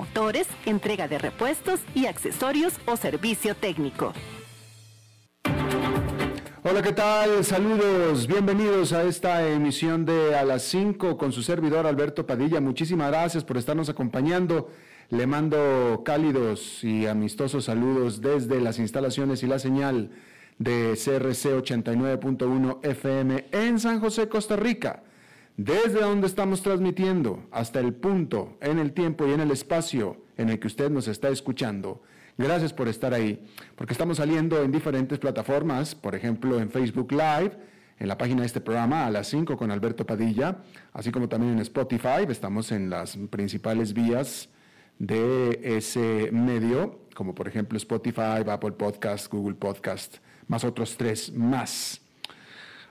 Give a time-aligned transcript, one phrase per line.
[0.00, 4.14] motores, entrega de repuestos y accesorios o servicio técnico.
[6.62, 7.44] Hola, ¿qué tal?
[7.44, 12.62] Saludos, bienvenidos a esta emisión de A las 5 con su servidor Alberto Padilla.
[12.62, 14.70] Muchísimas gracias por estarnos acompañando.
[15.10, 20.12] Le mando cálidos y amistosos saludos desde las instalaciones y la señal
[20.58, 25.02] de CRC 89.1 FM en San José, Costa Rica
[25.62, 30.48] desde donde estamos transmitiendo hasta el punto, en el tiempo y en el espacio en
[30.48, 32.00] el que usted nos está escuchando.
[32.38, 37.58] Gracias por estar ahí, porque estamos saliendo en diferentes plataformas, por ejemplo en Facebook Live,
[37.98, 40.62] en la página de este programa a las 5 con Alberto Padilla,
[40.94, 44.48] así como también en Spotify, estamos en las principales vías
[44.98, 50.16] de ese medio, como por ejemplo Spotify, Apple Podcast, Google Podcast,
[50.48, 51.99] más otros tres más.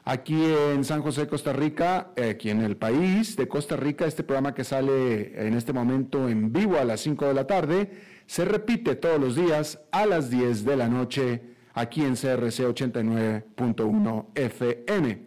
[0.06, 4.54] Aquí en San José, Costa Rica, aquí en el país de Costa Rica, este programa
[4.54, 7.92] que sale en este momento en vivo a las 5 de la tarde,
[8.26, 11.42] se repite todos los días a las 10 de la noche
[11.74, 15.22] aquí en CRC 89.1 FM.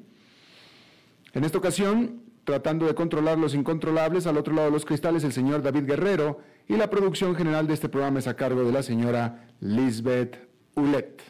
[1.35, 5.33] En esta ocasión, tratando de controlar los incontrolables, al otro lado de los cristales, el
[5.33, 8.83] señor David Guerrero y la producción general de este programa es a cargo de la
[8.83, 11.23] señora Lisbeth Ulet.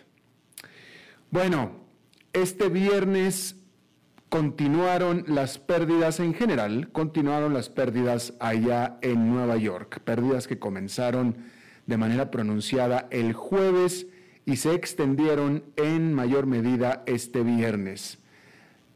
[1.31, 1.81] Bueno,
[2.32, 3.56] este viernes
[4.28, 11.37] continuaron las pérdidas en general, continuaron las pérdidas allá en Nueva York, pérdidas que comenzaron
[11.87, 14.06] de manera pronunciada el jueves
[14.47, 18.19] y se extendieron en mayor medida este viernes.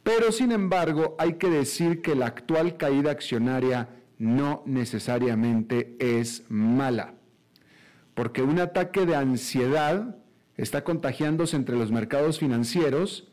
[0.03, 7.13] Pero sin embargo, hay que decir que la actual caída accionaria no necesariamente es mala,
[8.15, 10.17] porque un ataque de ansiedad
[10.57, 13.29] está contagiándose entre los mercados financieros,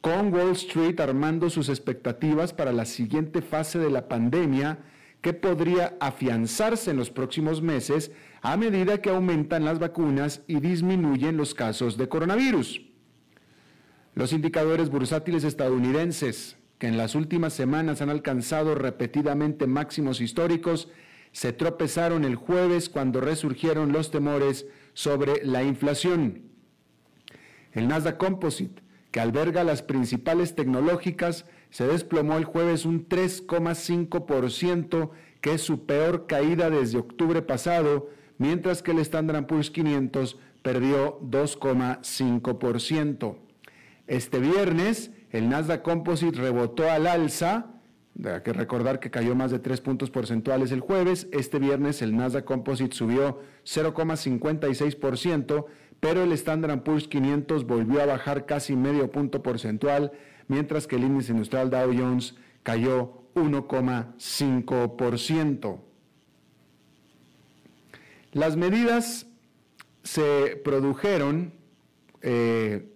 [0.00, 4.78] con Wall Street armando sus expectativas para la siguiente fase de la pandemia
[5.20, 11.36] que podría afianzarse en los próximos meses a medida que aumentan las vacunas y disminuyen
[11.36, 12.82] los casos de coronavirus.
[14.14, 20.88] Los indicadores bursátiles estadounidenses, que en las últimas semanas han alcanzado repetidamente máximos históricos,
[21.32, 26.47] se tropezaron el jueves cuando resurgieron los temores sobre la inflación.
[27.78, 35.54] El Nasdaq Composite, que alberga las principales tecnológicas, se desplomó el jueves un 3,5%, que
[35.54, 43.36] es su peor caída desde octubre pasado, mientras que el Standard Poor's 500 perdió 2,5%.
[44.08, 47.66] Este viernes, el Nasdaq Composite rebotó al alza,
[48.24, 51.28] hay que recordar que cayó más de 3 puntos porcentuales el jueves.
[51.30, 55.66] Este viernes el Nasdaq Composite subió 0,56%,
[56.00, 60.12] pero el Standard Poor's 500 volvió a bajar casi medio punto porcentual,
[60.46, 65.80] mientras que el índice industrial Dow Jones cayó 1,5%.
[68.32, 69.26] Las medidas
[70.02, 71.52] se produjeron,
[72.22, 72.90] eh,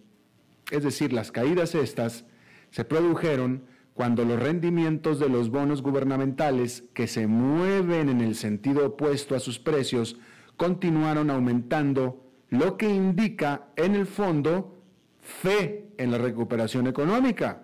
[0.70, 2.24] es decir, las caídas estas
[2.70, 3.64] se produjeron
[3.94, 9.40] cuando los rendimientos de los bonos gubernamentales que se mueven en el sentido opuesto a
[9.40, 10.16] sus precios
[10.56, 14.82] continuaron aumentando lo que indica en el fondo
[15.22, 17.62] fe en la recuperación económica.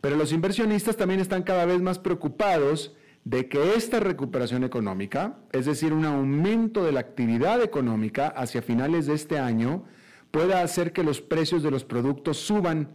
[0.00, 2.94] Pero los inversionistas también están cada vez más preocupados
[3.24, 9.06] de que esta recuperación económica, es decir, un aumento de la actividad económica hacia finales
[9.06, 9.86] de este año,
[10.30, 12.90] pueda hacer que los precios de los productos suban,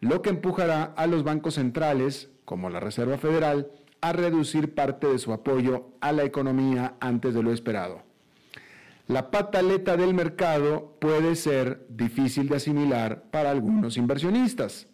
[0.00, 3.70] lo que empujará a los bancos centrales, como la Reserva Federal,
[4.00, 8.13] a reducir parte de su apoyo a la economía antes de lo esperado.
[9.06, 14.88] La pataleta del mercado puede ser difícil de asimilar para algunos inversionistas,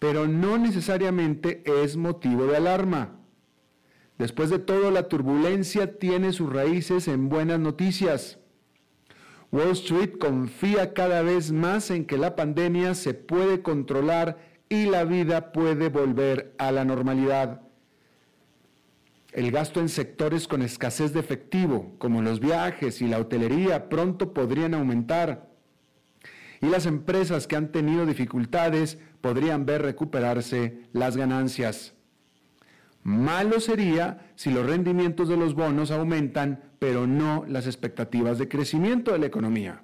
[0.00, 3.20] pero no necesariamente es motivo de alarma.
[4.18, 8.40] Después de todo, la turbulencia tiene sus raíces en buenas noticias.
[9.52, 14.38] Wall Street confía cada vez más en que la pandemia se puede controlar
[14.68, 17.60] y la vida puede volver a la normalidad.
[19.32, 24.34] El gasto en sectores con escasez de efectivo, como los viajes y la hotelería, pronto
[24.34, 25.50] podrían aumentar.
[26.60, 31.94] Y las empresas que han tenido dificultades podrían ver recuperarse las ganancias.
[33.02, 39.12] Malo sería si los rendimientos de los bonos aumentan, pero no las expectativas de crecimiento
[39.12, 39.82] de la economía.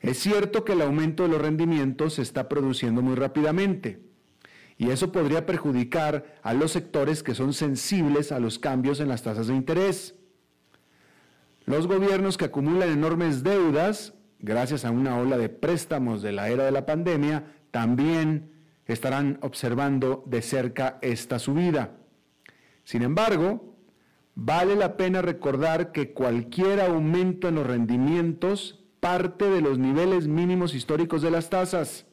[0.00, 4.09] Es cierto que el aumento de los rendimientos se está produciendo muy rápidamente
[4.80, 9.22] y eso podría perjudicar a los sectores que son sensibles a los cambios en las
[9.22, 10.14] tasas de interés.
[11.66, 16.64] Los gobiernos que acumulan enormes deudas, gracias a una ola de préstamos de la era
[16.64, 18.52] de la pandemia, también
[18.86, 21.98] estarán observando de cerca esta subida.
[22.82, 23.76] Sin embargo,
[24.34, 30.74] vale la pena recordar que cualquier aumento en los rendimientos parte de los niveles mínimos
[30.74, 32.06] históricos de las tasas.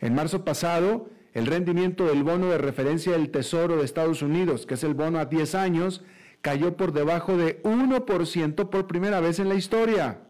[0.00, 4.74] En marzo pasado, el rendimiento del bono de referencia del Tesoro de Estados Unidos, que
[4.74, 6.04] es el bono a 10 años,
[6.40, 10.20] cayó por debajo de 1% por primera vez en la historia.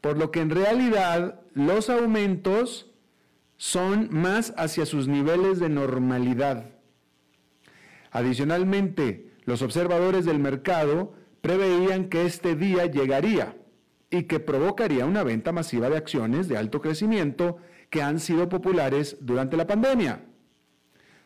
[0.00, 2.90] Por lo que en realidad los aumentos
[3.58, 6.70] son más hacia sus niveles de normalidad.
[8.10, 11.12] Adicionalmente, los observadores del mercado
[11.42, 13.56] preveían que este día llegaría
[14.10, 17.58] y que provocaría una venta masiva de acciones de alto crecimiento
[17.90, 20.24] que han sido populares durante la pandemia.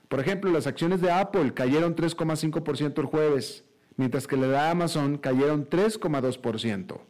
[0.09, 3.64] Por ejemplo, las acciones de Apple cayeron 3,5% el jueves,
[3.97, 7.00] mientras que las de Amazon cayeron 3,2%,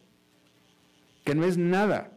[1.23, 2.11] que no es nada.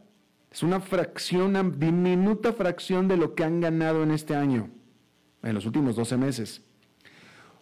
[0.51, 4.71] Es una fracción, una diminuta fracción de lo que han ganado en este año,
[5.43, 6.63] en los últimos 12 meses.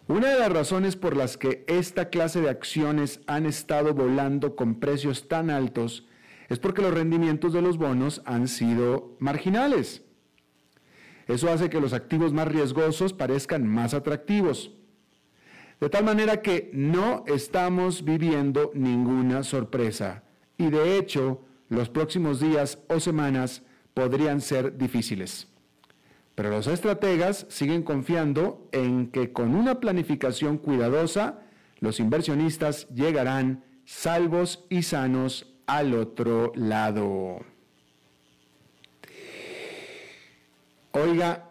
[0.07, 4.75] Una de las razones por las que esta clase de acciones han estado volando con
[4.75, 6.05] precios tan altos
[6.49, 10.03] es porque los rendimientos de los bonos han sido marginales.
[11.27, 14.71] Eso hace que los activos más riesgosos parezcan más atractivos.
[15.79, 20.23] De tal manera que no estamos viviendo ninguna sorpresa
[20.57, 23.63] y de hecho los próximos días o semanas
[23.93, 25.47] podrían ser difíciles.
[26.35, 31.39] Pero los estrategas siguen confiando en que con una planificación cuidadosa,
[31.79, 37.39] los inversionistas llegarán salvos y sanos al otro lado.
[40.91, 41.49] Oiga,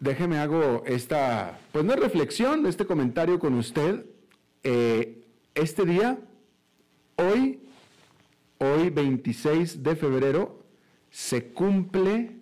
[0.00, 4.04] déjeme hago esta, pues no reflexión, este comentario con usted.
[4.62, 6.18] Eh, este día,
[7.16, 7.60] hoy,
[8.58, 10.62] hoy 26 de febrero,
[11.10, 12.36] se cumple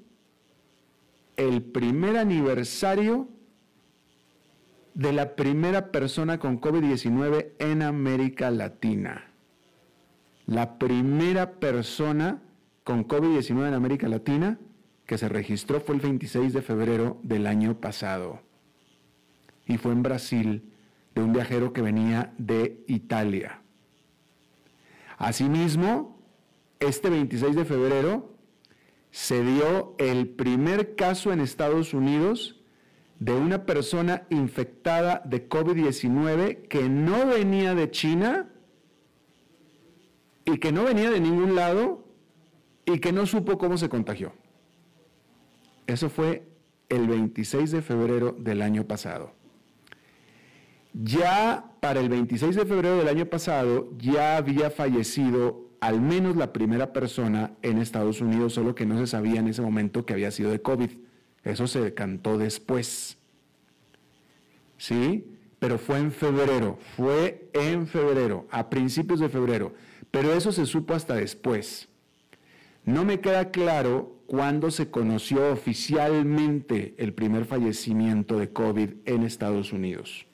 [1.36, 3.28] el primer aniversario
[4.94, 9.25] de la primera persona con COVID-19 en América Latina.
[10.46, 12.40] La primera persona
[12.84, 14.58] con COVID-19 en América Latina
[15.06, 18.40] que se registró fue el 26 de febrero del año pasado.
[19.66, 20.72] Y fue en Brasil,
[21.14, 23.62] de un viajero que venía de Italia.
[25.16, 26.20] Asimismo,
[26.78, 28.36] este 26 de febrero
[29.10, 32.60] se dio el primer caso en Estados Unidos
[33.18, 38.50] de una persona infectada de COVID-19 que no venía de China
[40.46, 42.06] y que no venía de ningún lado
[42.86, 44.32] y que no supo cómo se contagió.
[45.86, 46.48] Eso fue
[46.88, 49.32] el 26 de febrero del año pasado.
[50.94, 56.52] Ya para el 26 de febrero del año pasado ya había fallecido al menos la
[56.52, 60.30] primera persona en Estados Unidos, solo que no se sabía en ese momento que había
[60.30, 60.90] sido de COVID.
[61.44, 63.18] Eso se cantó después.
[64.78, 65.36] ¿Sí?
[65.58, 69.74] Pero fue en febrero, fue en febrero, a principios de febrero.
[70.16, 71.90] Pero eso se supo hasta después.
[72.86, 79.74] No me queda claro cuándo se conoció oficialmente el primer fallecimiento de COVID en Estados
[79.74, 80.24] Unidos.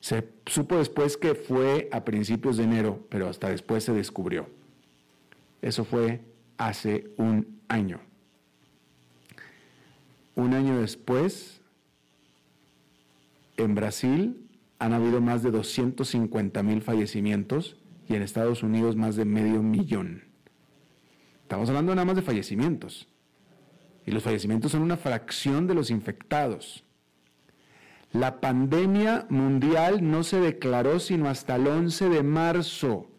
[0.00, 4.48] Se supo después que fue a principios de enero, pero hasta después se descubrió.
[5.60, 6.22] Eso fue
[6.56, 8.00] hace un año.
[10.36, 11.60] Un año después,
[13.58, 14.48] en Brasil
[14.78, 17.76] han habido más de 250 mil fallecimientos
[18.08, 20.24] y en Estados Unidos más de medio millón.
[21.42, 23.08] Estamos hablando nada más de fallecimientos.
[24.04, 26.84] Y los fallecimientos son una fracción de los infectados.
[28.12, 33.10] La pandemia mundial no se declaró sino hasta el 11 de marzo.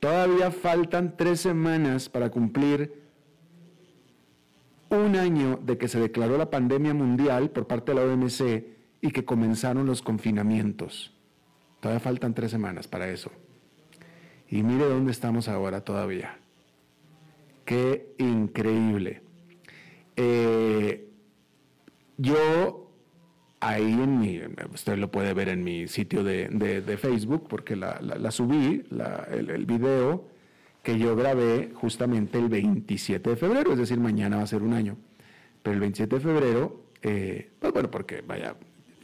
[0.00, 3.02] Todavía faltan tres semanas para cumplir
[4.88, 8.66] un año de que se declaró la pandemia mundial por parte de la OMC
[9.00, 11.12] y que comenzaron los confinamientos.
[11.80, 13.30] Todavía faltan tres semanas para eso.
[14.48, 16.38] Y mire dónde estamos ahora todavía.
[17.64, 19.22] Qué increíble.
[20.16, 21.08] Eh,
[22.16, 22.90] yo
[23.60, 24.40] ahí en mi,
[24.72, 28.84] usted lo puede ver en mi sitio de, Facebook, porque la, subí,
[29.30, 30.24] el, el, video
[30.82, 34.72] que yo grabé justamente el 27 de febrero, es decir, mañana va a ser un
[34.72, 34.96] año.
[35.62, 38.54] Pero el 27 de febrero, eh, pues bueno, porque vaya,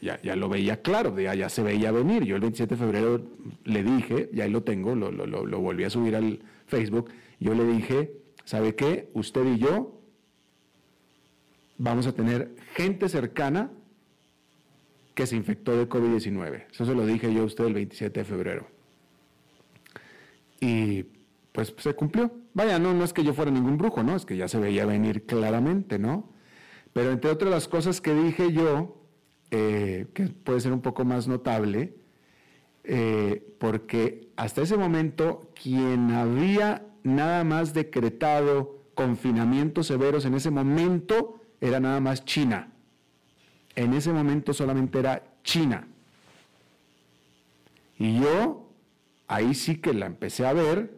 [0.02, 2.24] ya, lo veía claro, ya, ya, se veía venir.
[2.24, 3.24] Yo el 27 de febrero
[3.64, 7.54] le dije, ya ahí lo tengo, lo, lo, lo, volví a subir al Facebook, yo
[7.54, 8.12] le dije,
[8.44, 9.10] ¿sabe qué?
[9.14, 10.00] Usted y yo
[11.78, 13.70] vamos a tener gente cercana
[15.14, 16.64] que se infectó de COVID-19.
[16.72, 18.66] Eso se lo dije yo a usted el 27 de febrero.
[20.60, 21.04] Y
[21.52, 22.32] pues se cumplió.
[22.54, 24.16] Vaya, no, no es que yo fuera ningún brujo, ¿no?
[24.16, 26.28] Es que ya se veía venir claramente, ¿no?
[26.92, 29.01] Pero entre otras las cosas que dije yo,
[29.54, 31.94] eh, que puede ser un poco más notable,
[32.84, 41.38] eh, porque hasta ese momento quien había nada más decretado confinamientos severos en ese momento
[41.60, 42.72] era nada más China.
[43.76, 45.86] En ese momento solamente era China.
[47.98, 48.70] Y yo
[49.28, 50.96] ahí sí que la empecé a ver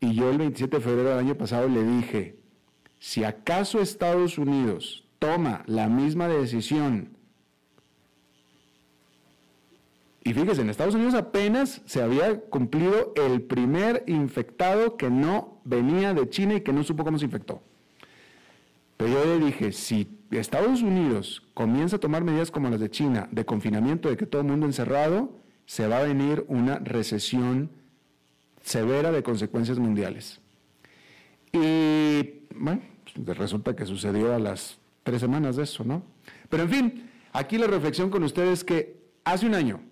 [0.00, 2.38] y yo el 27 de febrero del año pasado le dije,
[2.98, 7.19] si acaso Estados Unidos toma la misma decisión
[10.30, 16.14] Y fíjese, en Estados Unidos apenas se había cumplido el primer infectado que no venía
[16.14, 17.60] de China y que no supo cómo se infectó.
[18.96, 23.28] Pero yo le dije, si Estados Unidos comienza a tomar medidas como las de China,
[23.32, 25.32] de confinamiento, de que todo el mundo encerrado,
[25.66, 27.68] se va a venir una recesión
[28.62, 30.40] severa de consecuencias mundiales.
[31.50, 32.82] Y bueno,
[33.24, 36.04] pues, resulta que sucedió a las tres semanas de eso, ¿no?
[36.48, 39.89] Pero en fin, aquí la reflexión con ustedes es que hace un año,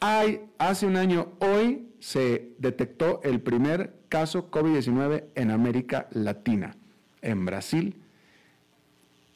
[0.00, 6.76] hace un año, hoy se detectó el primer caso COVID-19 en América Latina,
[7.22, 8.02] en Brasil.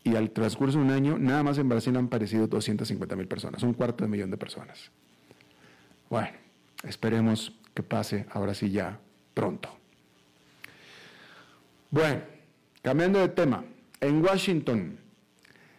[0.03, 3.63] Y al transcurso de un año, nada más en Brasil han aparecido 250 mil personas,
[3.63, 4.91] un cuarto de millón de personas.
[6.09, 6.31] Bueno,
[6.85, 8.99] esperemos que pase ahora sí ya
[9.35, 9.69] pronto.
[11.91, 12.23] Bueno,
[12.83, 13.65] cambiando de tema,
[14.01, 14.99] en Washington,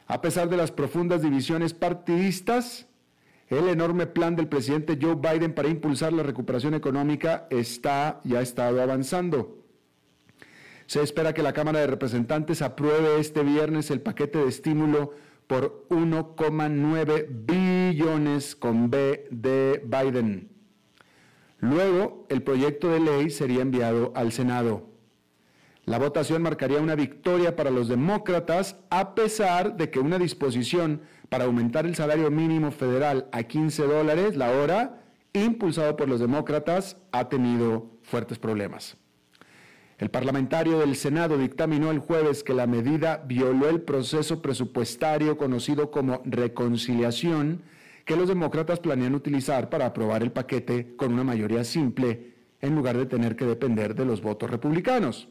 [0.07, 2.85] a pesar de las profundas divisiones partidistas,
[3.57, 8.41] el enorme plan del presidente Joe Biden para impulsar la recuperación económica está ya ha
[8.41, 9.65] estado avanzando.
[10.85, 15.13] Se espera que la Cámara de Representantes apruebe este viernes el paquete de estímulo
[15.47, 20.49] por 1,9 billones con B de Biden.
[21.59, 24.87] Luego, el proyecto de ley sería enviado al Senado.
[25.83, 31.01] La votación marcaría una victoria para los demócratas a pesar de que una disposición
[31.31, 36.97] para aumentar el salario mínimo federal a 15 dólares la hora, impulsado por los demócratas,
[37.13, 38.97] ha tenido fuertes problemas.
[39.97, 45.89] El parlamentario del Senado dictaminó el jueves que la medida violó el proceso presupuestario conocido
[45.89, 47.61] como reconciliación
[48.03, 52.97] que los demócratas planean utilizar para aprobar el paquete con una mayoría simple en lugar
[52.97, 55.29] de tener que depender de los votos republicanos.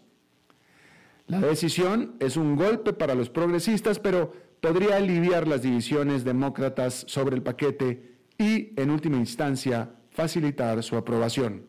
[1.26, 7.36] La decisión es un golpe para los progresistas, pero podría aliviar las divisiones demócratas sobre
[7.36, 11.66] el paquete y, en última instancia, facilitar su aprobación.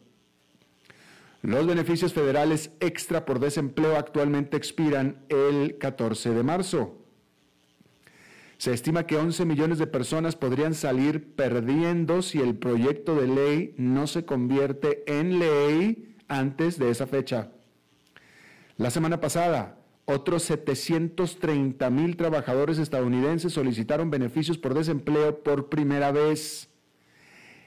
[1.42, 6.98] Los beneficios federales extra por desempleo actualmente expiran el 14 de marzo.
[8.60, 13.74] Se estima que 11 millones de personas podrían salir perdiendo si el proyecto de ley
[13.78, 17.50] no se convierte en ley antes de esa fecha.
[18.78, 19.81] La semana pasada,
[20.12, 26.70] otros 730 mil trabajadores estadounidenses solicitaron beneficios por desempleo por primera vez.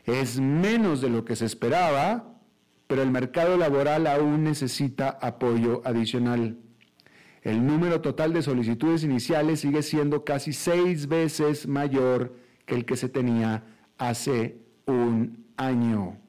[0.04, 2.38] Es menos de lo que se esperaba,
[2.86, 6.58] pero el mercado laboral aún necesita apoyo adicional.
[7.42, 12.34] El número total de solicitudes iniciales sigue siendo casi seis veces mayor
[12.64, 13.64] que el que se tenía
[13.98, 16.23] hace un año.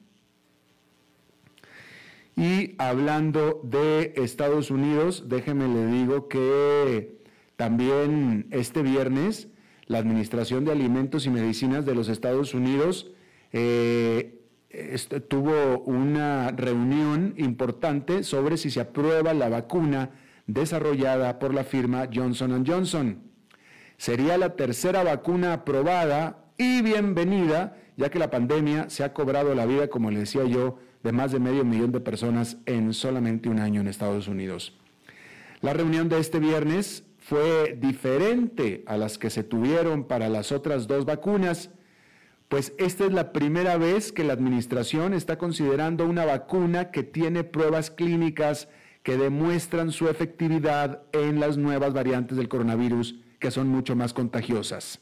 [2.36, 7.16] Y hablando de Estados Unidos, déjeme le digo que
[7.56, 9.48] también este viernes
[9.86, 13.10] la Administración de Alimentos y Medicinas de los Estados Unidos
[13.52, 14.40] eh,
[15.28, 20.10] tuvo una reunión importante sobre si se aprueba la vacuna
[20.46, 23.22] desarrollada por la firma Johnson Johnson.
[23.96, 29.64] Sería la tercera vacuna aprobada y bienvenida, ya que la pandemia se ha cobrado la
[29.64, 33.60] vida, como le decía yo, de más de medio millón de personas en solamente un
[33.60, 34.76] año en Estados Unidos.
[35.60, 40.88] La reunión de este viernes fue diferente a las que se tuvieron para las otras
[40.88, 41.70] dos vacunas,
[42.48, 47.44] pues esta es la primera vez que la administración está considerando una vacuna que tiene
[47.44, 48.68] pruebas clínicas
[49.04, 54.98] que demuestran su efectividad en las nuevas variantes del coronavirus que son mucho más contagiosas.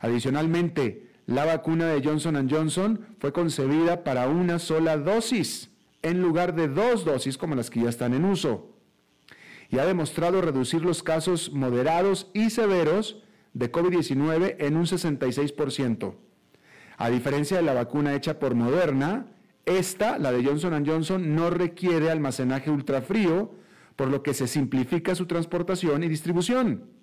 [0.00, 5.70] Adicionalmente, la vacuna de Johnson Johnson fue concebida para una sola dosis,
[6.02, 8.70] en lugar de dos dosis como las que ya están en uso,
[9.70, 13.22] y ha demostrado reducir los casos moderados y severos
[13.54, 16.14] de COVID-19 en un 66%.
[16.96, 19.26] A diferencia de la vacuna hecha por Moderna,
[19.64, 23.54] esta, la de Johnson Johnson, no requiere almacenaje ultrafrío,
[23.96, 26.93] por lo que se simplifica su transportación y distribución.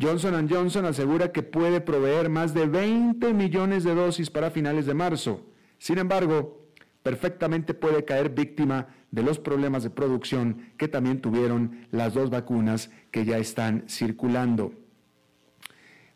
[0.00, 4.94] Johnson Johnson asegura que puede proveer más de 20 millones de dosis para finales de
[4.94, 5.44] marzo.
[5.78, 6.68] Sin embargo,
[7.02, 12.90] perfectamente puede caer víctima de los problemas de producción que también tuvieron las dos vacunas
[13.10, 14.72] que ya están circulando.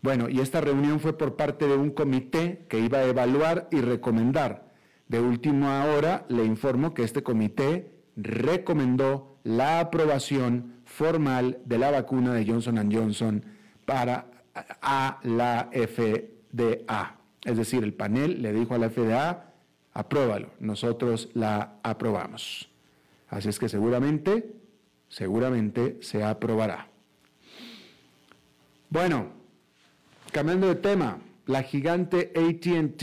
[0.00, 3.80] Bueno, y esta reunión fue por parte de un comité que iba a evaluar y
[3.80, 4.72] recomendar.
[5.08, 12.32] De última hora le informo que este comité recomendó la aprobación formal de la vacuna
[12.32, 13.44] de Johnson Johnson
[13.84, 17.18] para a la FDA.
[17.44, 19.52] Es decir, el panel le dijo a la FDA,
[19.92, 22.68] apruébalo, nosotros la aprobamos.
[23.28, 24.54] Así es que seguramente,
[25.08, 26.88] seguramente se aprobará.
[28.90, 29.30] Bueno,
[30.32, 33.02] cambiando de tema, la gigante ATT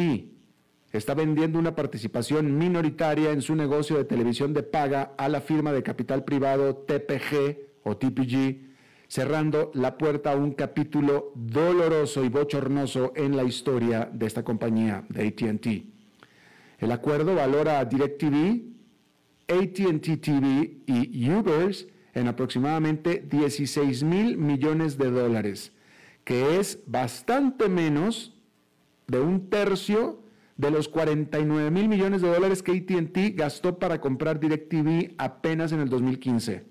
[0.92, 5.72] está vendiendo una participación minoritaria en su negocio de televisión de paga a la firma
[5.72, 8.69] de capital privado TPG o TPG,
[9.10, 15.04] cerrando la puerta a un capítulo doloroso y bochornoso en la historia de esta compañía
[15.10, 15.68] de ATT.
[16.78, 18.62] El acuerdo valora a DirecTV,
[19.48, 25.74] ATT TV y Ubers en aproximadamente 16 mil millones de dólares,
[26.24, 28.36] que es bastante menos
[29.08, 30.22] de un tercio
[30.56, 35.80] de los 49 mil millones de dólares que ATT gastó para comprar DirecTV apenas en
[35.80, 36.66] el 2015.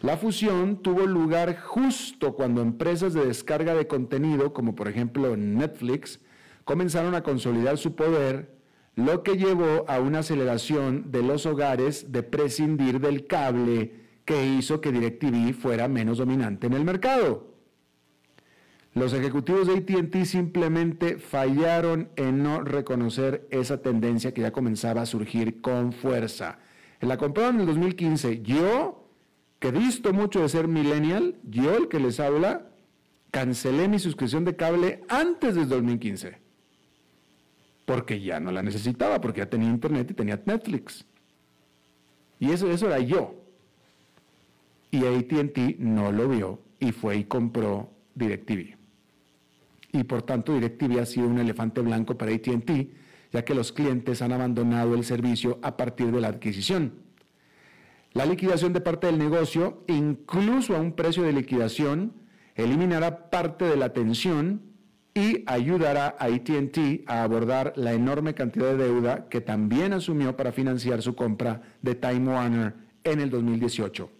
[0.00, 6.20] La fusión tuvo lugar justo cuando empresas de descarga de contenido, como por ejemplo Netflix,
[6.64, 8.58] comenzaron a consolidar su poder,
[8.94, 14.80] lo que llevó a una aceleración de los hogares de prescindir del cable que hizo
[14.80, 17.48] que DirecTV fuera menos dominante en el mercado.
[18.94, 25.06] Los ejecutivos de ATT simplemente fallaron en no reconocer esa tendencia que ya comenzaba a
[25.06, 26.58] surgir con fuerza.
[27.00, 28.42] La compraron en el 2015.
[28.42, 29.07] Yo,
[29.58, 32.66] que visto mucho de ser millennial, yo el que les habla,
[33.30, 36.38] cancelé mi suscripción de cable antes del 2015.
[37.84, 41.04] Porque ya no la necesitaba, porque ya tenía internet y tenía Netflix.
[42.38, 43.34] Y eso, eso era yo.
[44.90, 48.78] Y ATT no lo vio y fue y compró DirecTV
[49.92, 52.70] y por tanto DirecTV ha sido un elefante blanco para ATT,
[53.32, 56.92] ya que los clientes han abandonado el servicio a partir de la adquisición.
[58.12, 62.12] La liquidación de parte del negocio, incluso a un precio de liquidación,
[62.54, 64.62] eliminará parte de la tensión
[65.14, 70.52] y ayudará a ATT a abordar la enorme cantidad de deuda que también asumió para
[70.52, 74.10] financiar su compra de Time Warner en el 2018.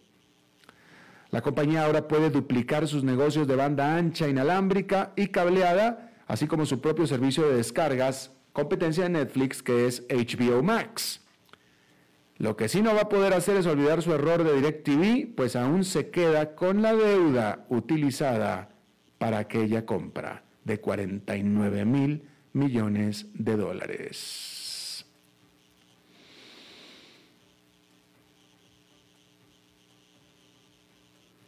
[1.31, 6.64] La compañía ahora puede duplicar sus negocios de banda ancha inalámbrica y cableada, así como
[6.66, 11.20] su propio servicio de descargas, competencia de Netflix que es HBO Max.
[12.38, 15.57] Lo que sí no va a poder hacer es olvidar su error de DirecTV, pues
[15.57, 18.70] aún se queda con la deuda utilizada
[19.18, 22.22] para aquella compra de 49 mil
[22.53, 25.05] millones de dólares.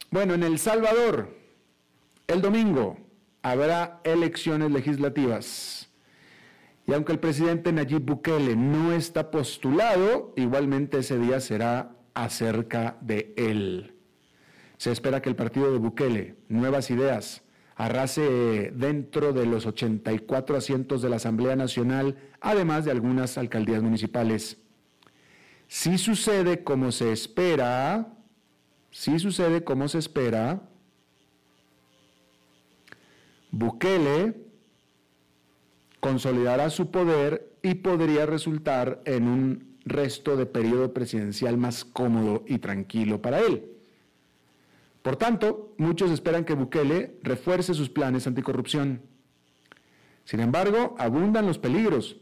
[0.09, 1.33] Bueno, en El Salvador,
[2.27, 2.97] el domingo
[3.41, 5.80] habrá elecciones legislativas.
[6.87, 13.33] Y aunque el presidente Nayib Bukele no está postulado, igualmente ese día será acerca de
[13.37, 13.95] él.
[14.77, 17.43] Se espera que el partido de Bukele, Nuevas Ideas,
[17.75, 24.57] arrase dentro de los 84 asientos de la Asamblea Nacional, además de algunas alcaldías municipales.
[25.67, 28.13] Si sucede como se espera,
[28.89, 30.61] si sucede como se espera,
[33.51, 34.50] Bukele
[36.01, 42.57] consolidará su poder y podría resultar en un resto de periodo presidencial más cómodo y
[42.57, 43.71] tranquilo para él.
[45.03, 49.01] Por tanto, muchos esperan que Bukele refuerce sus planes anticorrupción.
[50.25, 52.17] Sin embargo, abundan los peligros.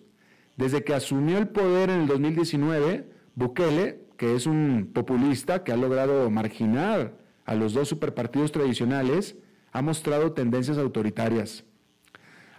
[0.56, 5.78] Desde que asumió el poder en el 2019, Bukele, que es un populista que ha
[5.78, 7.13] logrado marginar
[7.46, 9.38] a los dos superpartidos tradicionales,
[9.72, 11.63] ha mostrado tendencias autoritarias.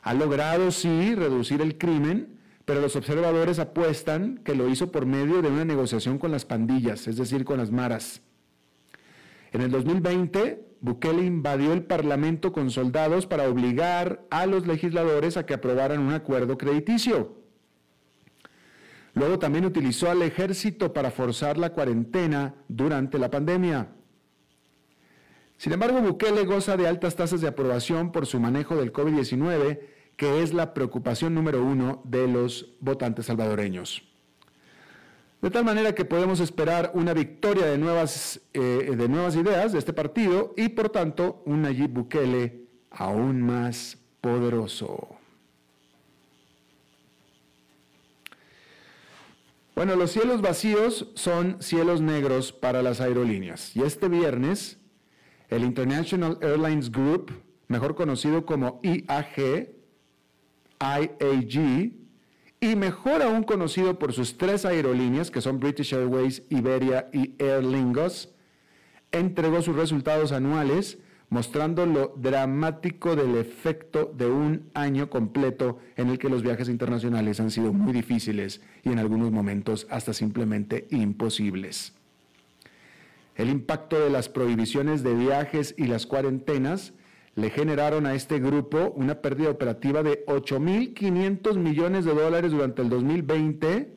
[0.03, 5.43] Ha logrado, sí, reducir el crimen, pero los observadores apuestan que lo hizo por medio
[5.43, 8.23] de una negociación con las pandillas, es decir, con las maras.
[9.53, 15.45] En el 2020, Bukele invadió el Parlamento con soldados para obligar a los legisladores a
[15.45, 17.37] que aprobaran un acuerdo crediticio.
[19.15, 23.89] Luego también utilizó al ejército para forzar la cuarentena durante la pandemia.
[25.61, 29.79] Sin embargo, Bukele goza de altas tasas de aprobación por su manejo del COVID-19,
[30.17, 34.03] que es la preocupación número uno de los votantes salvadoreños.
[35.43, 39.81] De tal manera que podemos esperar una victoria de nuevas, eh, de nuevas ideas de
[39.81, 45.09] este partido y por tanto un Nayib Bukele aún más poderoso.
[49.75, 53.77] Bueno, los cielos vacíos son cielos negros para las aerolíneas.
[53.77, 54.80] Y este viernes,
[55.51, 57.33] el International Airlines Group,
[57.69, 59.69] mejor conocido como IAG,
[60.81, 61.93] IAG,
[62.63, 67.65] y mejor aún conocido por sus tres aerolíneas, que son British Airways, Iberia y Aer
[67.65, 68.29] Lingus,
[69.13, 70.99] entregó sus resultados anuales
[71.31, 77.41] mostrando lo dramático del efecto de un año completo en el que los viajes internacionales
[77.41, 81.95] han sido muy difíciles y en algunos momentos hasta simplemente imposibles.
[83.41, 86.93] El impacto de las prohibiciones de viajes y las cuarentenas
[87.35, 92.91] le generaron a este grupo una pérdida operativa de 8.500 millones de dólares durante el
[92.91, 93.97] 2020,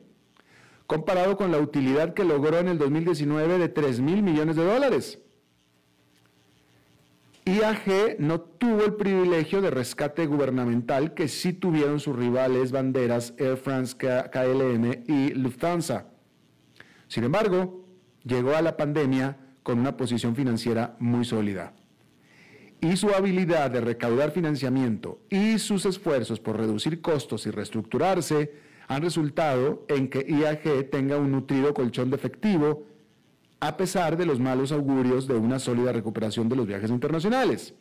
[0.86, 5.18] comparado con la utilidad que logró en el 2019 de 3.000 millones de dólares.
[7.44, 13.58] IAG no tuvo el privilegio de rescate gubernamental que sí tuvieron sus rivales banderas Air
[13.58, 16.06] France, KLM y Lufthansa.
[17.08, 17.83] Sin embargo,
[18.24, 21.74] llegó a la pandemia con una posición financiera muy sólida
[22.84, 28.52] y su habilidad de recaudar financiamiento y sus esfuerzos por reducir costos y reestructurarse
[28.88, 32.84] han resultado en que IAG tenga un nutrido colchón de efectivo
[33.60, 37.74] a pesar de los malos augurios de una sólida recuperación de los viajes internacionales.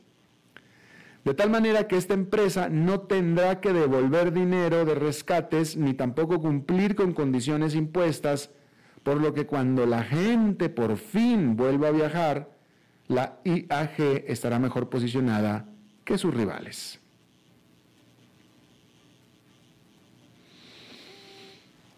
[1.25, 6.39] De tal manera que esta empresa no tendrá que devolver dinero de rescates ni tampoco
[6.39, 8.51] cumplir con condiciones impuestas,
[9.03, 12.49] por lo que cuando la gente por fin vuelva a viajar,
[13.07, 15.69] la IAG estará mejor posicionada
[16.05, 16.99] que sus rivales.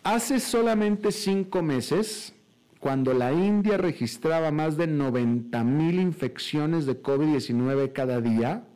[0.04, 2.34] Hace solamente cinco meses,
[2.80, 8.68] cuando la India registraba más de 90 mil infecciones de COVID-19 cada día,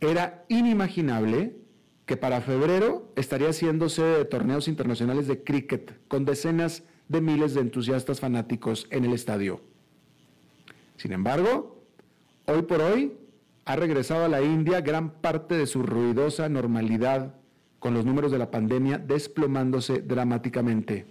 [0.00, 1.56] era inimaginable
[2.06, 7.54] que para febrero estaría siendo sede de torneos internacionales de cricket con decenas de miles
[7.54, 9.60] de entusiastas fanáticos en el estadio.
[10.96, 11.82] Sin embargo,
[12.46, 13.12] hoy por hoy
[13.64, 17.34] ha regresado a la India gran parte de su ruidosa normalidad
[17.80, 21.06] con los números de la pandemia desplomándose dramáticamente.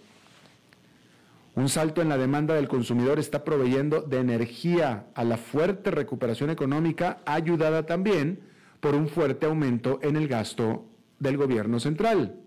[1.55, 6.49] Un salto en la demanda del consumidor está proveyendo de energía a la fuerte recuperación
[6.49, 8.39] económica, ayudada también
[8.79, 10.85] por un fuerte aumento en el gasto
[11.19, 12.39] del gobierno central.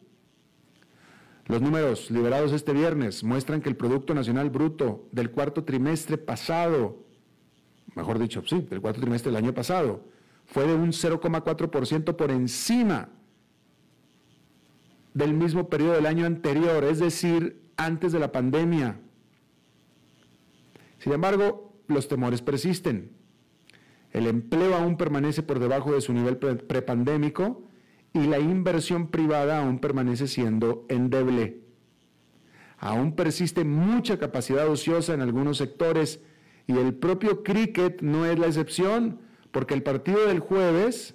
[1.46, 7.02] Los números liberados este viernes muestran que el Producto Nacional Bruto del cuarto trimestre pasado
[7.94, 10.04] mejor dicho, sí, del cuarto trimestre del año pasado,
[10.46, 13.08] fue de un 0,4% por encima
[15.14, 18.98] del mismo periodo del año anterior, es decir, antes de la pandemia.
[20.98, 23.12] Sin embargo, los temores persisten.
[24.10, 27.62] El empleo aún permanece por debajo de su nivel prepandémico
[28.14, 31.60] y la inversión privada aún permanece siendo endeble.
[32.78, 36.20] Aún persiste mucha capacidad ociosa en algunos sectores
[36.66, 39.20] y el propio cricket no es la excepción,
[39.50, 41.14] porque el partido del jueves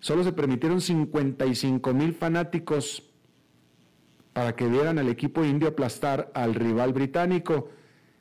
[0.00, 3.02] solo se permitieron 55 mil fanáticos
[4.32, 7.70] para que vieran al equipo indio aplastar al rival británico.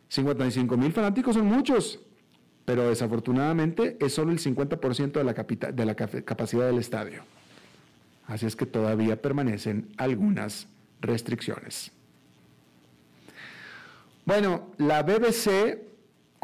[0.07, 1.99] 55 mil fanáticos son muchos,
[2.63, 5.33] pero desafortunadamente es solo el 50% de la,
[5.73, 7.23] de la capacidad del estadio.
[8.27, 10.67] Así es que todavía permanecen algunas
[11.01, 11.91] restricciones.
[14.25, 15.85] Bueno, la BBC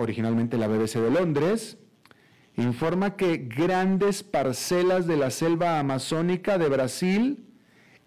[0.02, 1.78] originalmente la BBC de Londres,
[2.58, 7.46] informa que grandes parcelas de la selva amazónica de Brasil,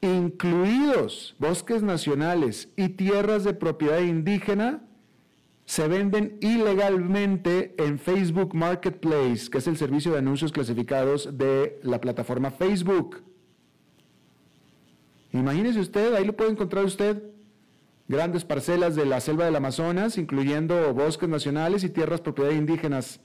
[0.00, 4.82] incluidos bosques nacionales y tierras de propiedad indígena,
[5.64, 12.02] se venden ilegalmente en Facebook Marketplace, que es el servicio de anuncios clasificados de la
[12.02, 13.22] plataforma Facebook.
[15.34, 17.20] Imagínese usted, ahí lo puede encontrar usted,
[18.06, 23.20] grandes parcelas de la selva del Amazonas, incluyendo bosques nacionales y tierras propiedad indígenas.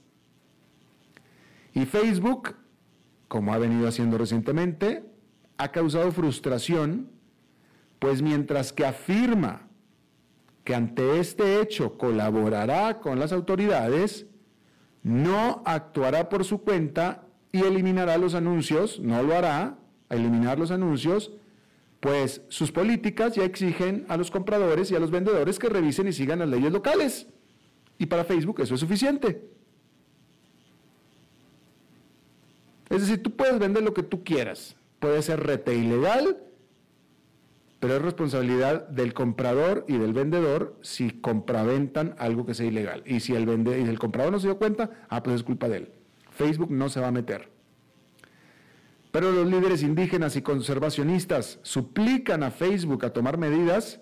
[1.72, 2.56] Y Facebook,
[3.28, 5.04] como ha venido haciendo recientemente,
[5.56, 7.10] ha causado frustración,
[8.00, 9.68] pues mientras que afirma
[10.64, 14.26] que ante este hecho colaborará con las autoridades,
[15.04, 21.30] no actuará por su cuenta y eliminará los anuncios, no lo hará, eliminar los anuncios,
[22.00, 26.12] pues sus políticas ya exigen a los compradores y a los vendedores que revisen y
[26.12, 27.26] sigan las leyes locales.
[27.98, 29.50] Y para Facebook eso es suficiente.
[32.88, 34.76] Es decir, tú puedes vender lo que tú quieras.
[34.98, 36.38] Puede ser rete ilegal,
[37.78, 43.02] pero es responsabilidad del comprador y del vendedor si compraventan algo que sea ilegal.
[43.06, 45.76] Y si el, y el comprador no se dio cuenta, ah, pues es culpa de
[45.76, 45.92] él.
[46.30, 47.59] Facebook no se va a meter.
[49.10, 54.00] Pero los líderes indígenas y conservacionistas suplican a Facebook a tomar medidas,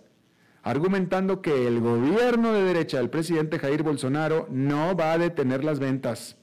[0.62, 5.79] argumentando que el gobierno de derecha del presidente Jair Bolsonaro no va a detener las
[5.79, 6.37] ventas.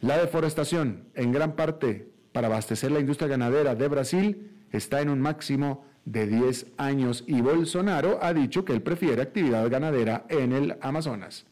[0.00, 5.20] La deforestación, en gran parte para abastecer la industria ganadera de Brasil, está en un
[5.20, 10.76] máximo de 10 años y Bolsonaro ha dicho que él prefiere actividad ganadera en el
[10.80, 11.46] Amazonas.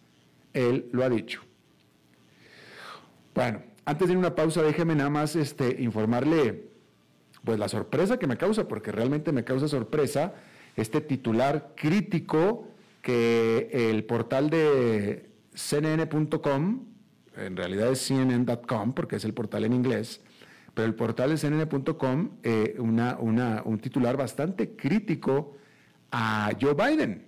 [0.53, 1.41] Él lo ha dicho.
[3.35, 6.71] Bueno, antes de ir una pausa, déjeme nada más este, informarle
[7.45, 10.35] pues la sorpresa que me causa, porque realmente me causa sorpresa
[10.77, 12.69] este titular crítico
[13.03, 16.85] que el portal de cnn.com,
[17.37, 20.21] en realidad es cnn.com porque es el portal en inglés,
[20.75, 25.57] pero el portal de CNN.com, eh, un titular bastante crítico
[26.11, 27.27] a Joe Biden,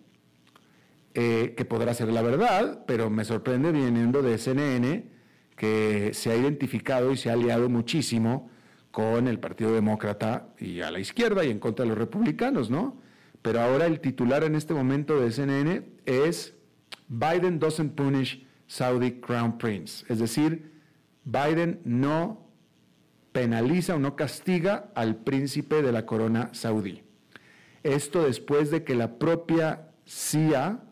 [1.12, 5.13] eh, que podrá ser la verdad, pero me sorprende viniendo de CNN,
[5.56, 8.50] que se ha identificado y se ha aliado muchísimo
[8.90, 13.00] con el Partido Demócrata y a la izquierda y en contra de los republicanos, ¿no?
[13.42, 16.54] Pero ahora el titular en este momento de CNN es
[17.08, 20.72] Biden doesn't punish Saudi Crown Prince, es decir,
[21.24, 22.44] Biden no
[23.32, 27.02] penaliza o no castiga al príncipe de la corona saudí.
[27.82, 30.84] Esto después de que la propia CIA,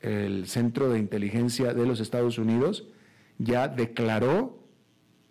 [0.00, 2.86] el Centro de Inteligencia de los Estados Unidos,
[3.40, 4.62] ya declaró,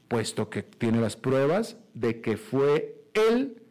[0.07, 3.61] puesto que tiene las pruebas, de que fue él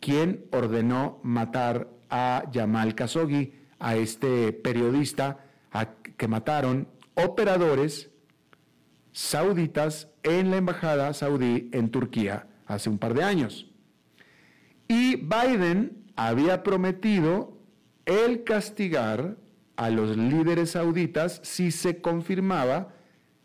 [0.00, 5.38] quien ordenó matar a Yamal Khashoggi, a este periodista
[6.16, 8.10] que mataron operadores
[9.12, 13.70] sauditas en la embajada saudí en Turquía hace un par de años.
[14.88, 17.58] Y Biden había prometido
[18.06, 19.36] el castigar
[19.76, 22.94] a los líderes sauditas si se confirmaba,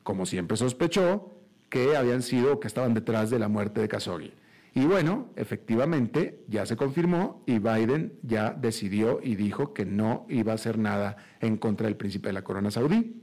[0.09, 1.35] como siempre sospechó,
[1.69, 4.33] que habían sido que estaban detrás de la muerte de Khashoggi.
[4.73, 10.51] Y bueno, efectivamente ya se confirmó y Biden ya decidió y dijo que no iba
[10.51, 13.21] a hacer nada en contra del príncipe de la corona saudí.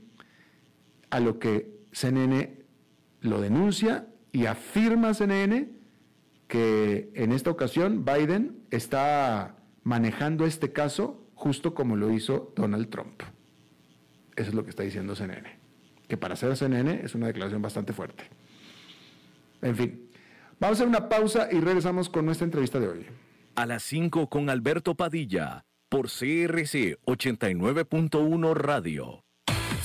[1.09, 2.57] A lo que CNN
[3.19, 5.67] lo denuncia y afirma CNN
[6.47, 13.23] que en esta ocasión Biden está manejando este caso justo como lo hizo Donald Trump.
[14.37, 15.56] Eso es lo que está diciendo CNN.
[16.07, 18.23] Que para ser CNN es una declaración bastante fuerte.
[19.61, 20.09] En fin,
[20.59, 23.05] vamos a hacer una pausa y regresamos con nuestra entrevista de hoy.
[23.55, 29.26] A las 5 con Alberto Padilla, por CRC 89.1 Radio.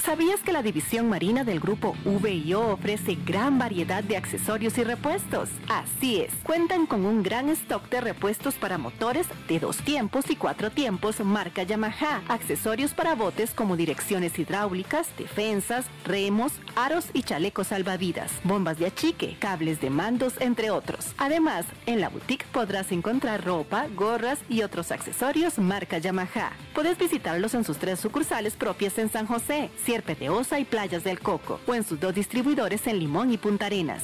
[0.04, 5.48] ¿Sabías que la división marina del grupo VIO ofrece gran variedad de accesorios y repuestos?
[5.68, 10.34] Así es, cuentan con un gran stock de repuestos para motores de dos tiempos y
[10.34, 17.68] cuatro tiempos marca Yamaha, accesorios para botes como direcciones hidráulicas, defensas, remos, aros y chalecos
[17.68, 21.14] salvavidas, bombas de achique, cables de mandos, entre otros.
[21.16, 26.50] Además, en la boutique podrás encontrar ropa, gorras y otros accesorios marca Yamaha.
[26.74, 31.04] Puedes visitarlos en sus tres sucursales propias en San José, Sierpe de Osa y Playas
[31.04, 34.02] del Coco, o en sus dos distribuidores en Limón y Punta Arenas.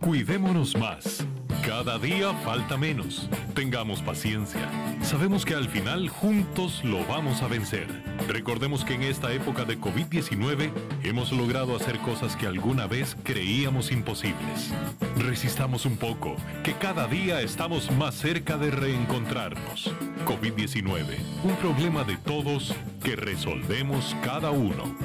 [0.00, 1.26] Cuidémonos más.
[1.62, 3.28] Cada día falta menos.
[3.54, 4.68] Tengamos paciencia.
[5.00, 7.86] Sabemos que al final juntos lo vamos a vencer.
[8.26, 10.72] Recordemos que en esta época de COVID-19
[11.04, 14.74] hemos logrado hacer cosas que alguna vez creíamos imposibles.
[15.16, 19.92] Resistamos un poco, que cada día estamos más cerca de reencontrarnos.
[20.26, 24.96] COVID-19, un problema de todos que resolvemos cada uno.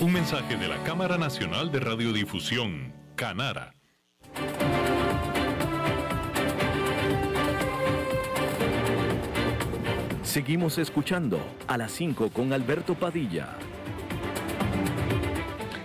[0.00, 3.74] Un mensaje de la Cámara Nacional de Radiodifusión, Canara.
[10.32, 13.50] Seguimos escuchando a las 5 con Alberto Padilla.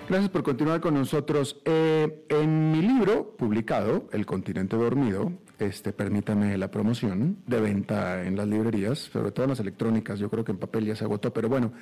[0.07, 1.59] Gracias por continuar con nosotros.
[1.65, 8.37] Eh, en mi libro publicado, El continente dormido, este, permítame la promoción de venta en
[8.37, 11.33] las librerías, sobre todo en las electrónicas, yo creo que en papel ya se agotó,
[11.33, 11.73] pero bueno,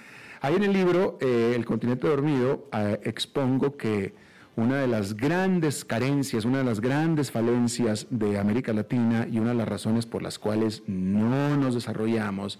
[0.41, 4.15] ahí en el libro, eh, El continente dormido, eh, expongo que
[4.55, 9.49] una de las grandes carencias, una de las grandes falencias de América Latina y una
[9.49, 12.59] de las razones por las cuales no nos desarrollamos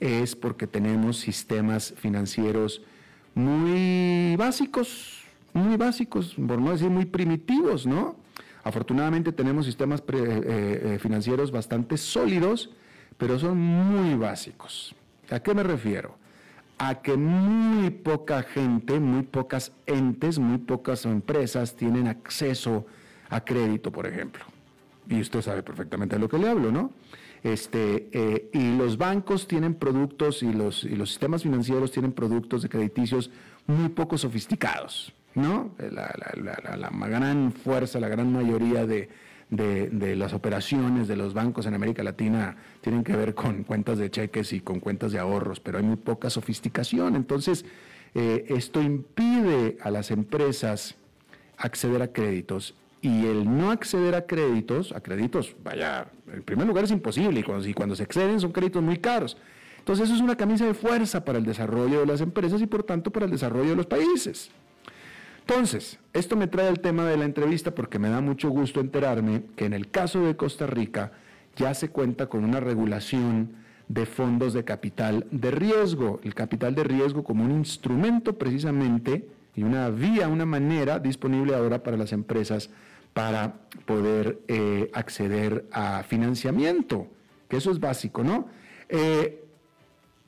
[0.00, 2.82] es porque tenemos sistemas financieros
[3.34, 5.22] muy básicos,
[5.52, 8.16] muy básicos, por no decir muy primitivos, ¿no?
[8.64, 12.70] Afortunadamente tenemos sistemas eh, eh, financieros bastante sólidos,
[13.16, 14.94] pero son muy básicos.
[15.30, 16.16] ¿A qué me refiero?
[16.78, 22.86] A que muy poca gente, muy pocas entes, muy pocas empresas tienen acceso
[23.30, 24.44] a crédito, por ejemplo.
[25.08, 26.92] Y usted sabe perfectamente de lo que le hablo, ¿no?
[27.42, 32.62] Este, eh, y los bancos tienen productos y los, y los sistemas financieros tienen productos
[32.62, 33.30] de crediticios
[33.66, 35.70] muy poco sofisticados, ¿no?
[35.78, 39.08] La, gran fuerza, la gran mayoría de,
[39.50, 44.52] las operaciones de los bancos en América Latina tienen que ver con cuentas de cheques
[44.52, 47.16] y con cuentas de ahorros, pero hay muy poca sofisticación.
[47.16, 47.64] Entonces,
[48.14, 50.96] eh, esto impide a las empresas
[51.56, 56.84] acceder a créditos y el no acceder a créditos, a créditos, vaya, en primer lugar
[56.84, 59.36] es imposible y cuando, y cuando se exceden son créditos muy caros.
[59.78, 62.82] Entonces eso es una camisa de fuerza para el desarrollo de las empresas y por
[62.82, 64.50] tanto para el desarrollo de los países.
[65.48, 69.44] Entonces, esto me trae al tema de la entrevista porque me da mucho gusto enterarme
[69.56, 71.12] que en el caso de Costa Rica
[71.56, 73.54] ya se cuenta con una regulación
[73.88, 79.62] de fondos de capital de riesgo, el capital de riesgo como un instrumento precisamente y
[79.62, 82.68] una vía, una manera disponible ahora para las empresas
[83.14, 83.54] para
[83.86, 87.06] poder eh, acceder a financiamiento,
[87.48, 88.48] que eso es básico, ¿no?
[88.90, 89.47] Eh,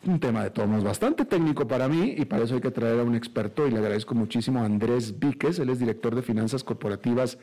[0.06, 3.02] un tema de todos bastante técnico para mí y para eso hay que traer a
[3.02, 7.38] un experto y le agradezco muchísimo a Andrés Víquez, él es director de finanzas corporativas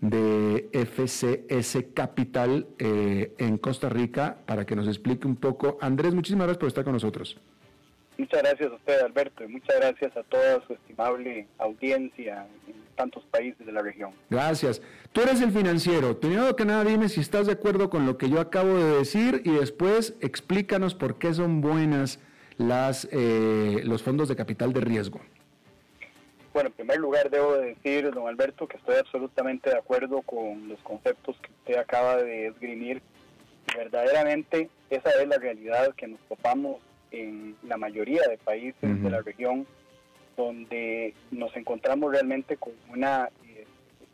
[0.00, 5.78] de FCS Capital eh, en Costa Rica para que nos explique un poco.
[5.80, 7.38] Andrés, muchísimas gracias por estar con nosotros.
[8.16, 13.24] Muchas gracias a usted, Alberto, y muchas gracias a toda su estimable audiencia en tantos
[13.30, 14.12] países de la región.
[14.28, 14.82] Gracias.
[15.12, 16.20] Tú eres el financiero.
[16.20, 19.40] Primero que nada, dime si estás de acuerdo con lo que yo acabo de decir
[19.46, 22.20] y después explícanos por qué son buenas
[22.58, 25.18] las, eh, los fondos de capital de riesgo.
[26.52, 30.78] Bueno, en primer lugar debo decir, don Alberto, que estoy absolutamente de acuerdo con los
[30.80, 33.00] conceptos que usted acaba de esgrimir.
[33.74, 36.82] Verdaderamente esa es la realidad que nos topamos
[37.12, 39.66] en la mayoría de países de la región,
[40.40, 43.66] donde nos encontramos realmente con una eh,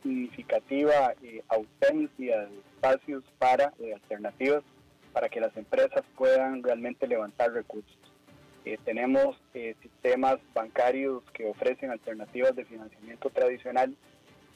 [0.03, 4.63] significativa eh, ausencia de espacios para, de alternativas,
[5.13, 7.97] para que las empresas puedan realmente levantar recursos.
[8.65, 9.37] Eh, tenemos
[9.81, 13.95] sistemas bancarios que ofrecen alternativas de financiamiento tradicional,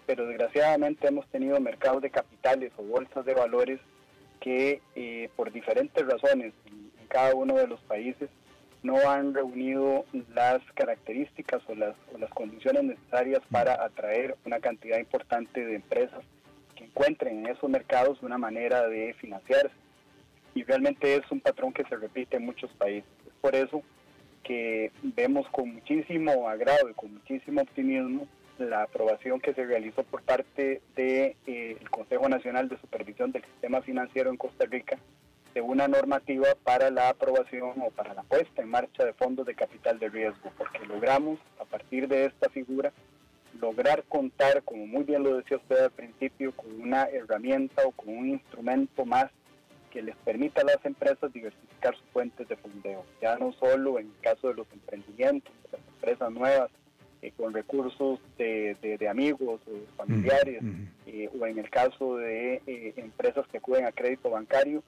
[0.05, 3.79] pero desgraciadamente hemos tenido mercados de capitales o bolsas de valores
[4.41, 4.81] que
[5.35, 6.53] por diferentes razones
[7.07, 8.29] cada uno de los países
[8.83, 11.95] no han reunido las características o las,
[12.33, 16.21] condiciones necesarias para atraer una cantidad importante de empresas
[16.75, 19.75] que encuentren en esos mercados una manera de financiarse.
[20.55, 23.09] Y realmente es un patrón que se repite en muchos países.
[23.25, 23.83] Es por eso
[24.43, 30.21] que vemos con muchísimo agrado y con muchísimo optimismo la aprobación que se realizó por
[30.23, 34.97] parte del de, eh, Consejo Nacional de Supervisión del Sistema Financiero en Costa Rica
[35.53, 39.55] de una normativa para la aprobación o para la puesta en marcha de fondos de
[39.55, 42.91] capital de riesgo, porque logramos a partir de esta figura
[43.59, 48.17] lograr contar, como muy bien lo decía usted al principio, con una herramienta o con
[48.17, 49.29] un instrumento más
[49.91, 54.07] que les permita a las empresas diversificar sus fuentes de fondeo, ya no solo en
[54.07, 56.71] el caso de los emprendimientos, de las empresas nuevas,
[57.21, 60.63] eh, con recursos de, de, amigos o familiares,
[61.05, 64.81] eh, o en el caso de eh, empresas que acuden a crédito bancario,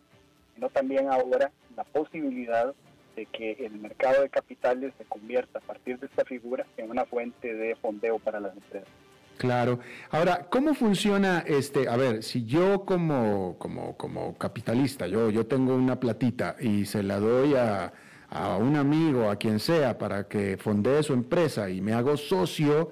[0.56, 2.74] sino también ahora la posibilidad
[3.16, 7.06] de que el mercado de capitales se convierta a partir de esta figura en una
[7.06, 8.90] fuente de fondeo para las empresas.
[9.38, 9.80] Claro.
[10.12, 11.88] Ahora, ¿cómo funciona este?
[11.90, 17.04] A ver, si yo como, como, como capitalista, yo, yo tengo una platita y se
[17.04, 17.92] la doy a,
[18.30, 22.92] a un amigo, a quien sea, para que fondee su empresa y me hago socio,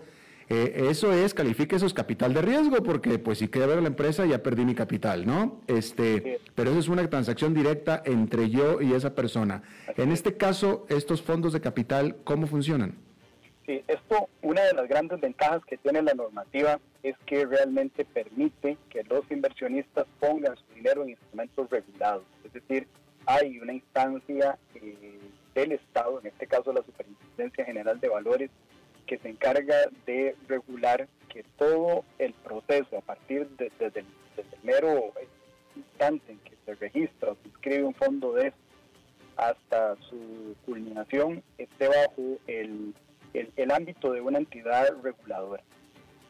[0.53, 4.25] eh, eso es, califique eso es capital de riesgo, porque pues si ver la empresa
[4.25, 5.61] ya perdí mi capital, ¿no?
[5.67, 9.63] Este, pero eso es una transacción directa entre yo y esa persona.
[9.95, 12.97] En este caso, estos fondos de capital, ¿cómo funcionan?
[13.65, 18.03] Sí, Sí, esto, una de las grandes ventajas que tiene la normativa es que realmente
[18.03, 22.23] permite que los inversionistas pongan su dinero en instrumentos regulados.
[22.43, 22.89] Es decir,
[23.25, 25.17] hay una instancia eh,
[25.55, 28.49] del Estado, en este caso la Superintendencia General de Valores,
[29.11, 34.05] que se encarga de regular que todo el proceso, a partir de, desde, el,
[34.63, 35.11] mero
[35.75, 38.53] instante en que se registra o se inscribe un fondo de
[39.35, 42.93] hasta su culminación, esté bajo el,
[43.33, 45.61] el ámbito de una entidad reguladora.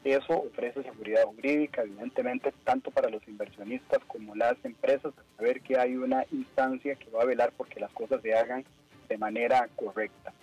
[0.03, 5.97] Eso ofrece seguridad jurídica, evidentemente, tanto para los inversionistas como las empresas, saber que hay
[5.97, 8.65] una instancia que va a velar porque las cosas se hagan
[9.07, 10.33] de manera correcta.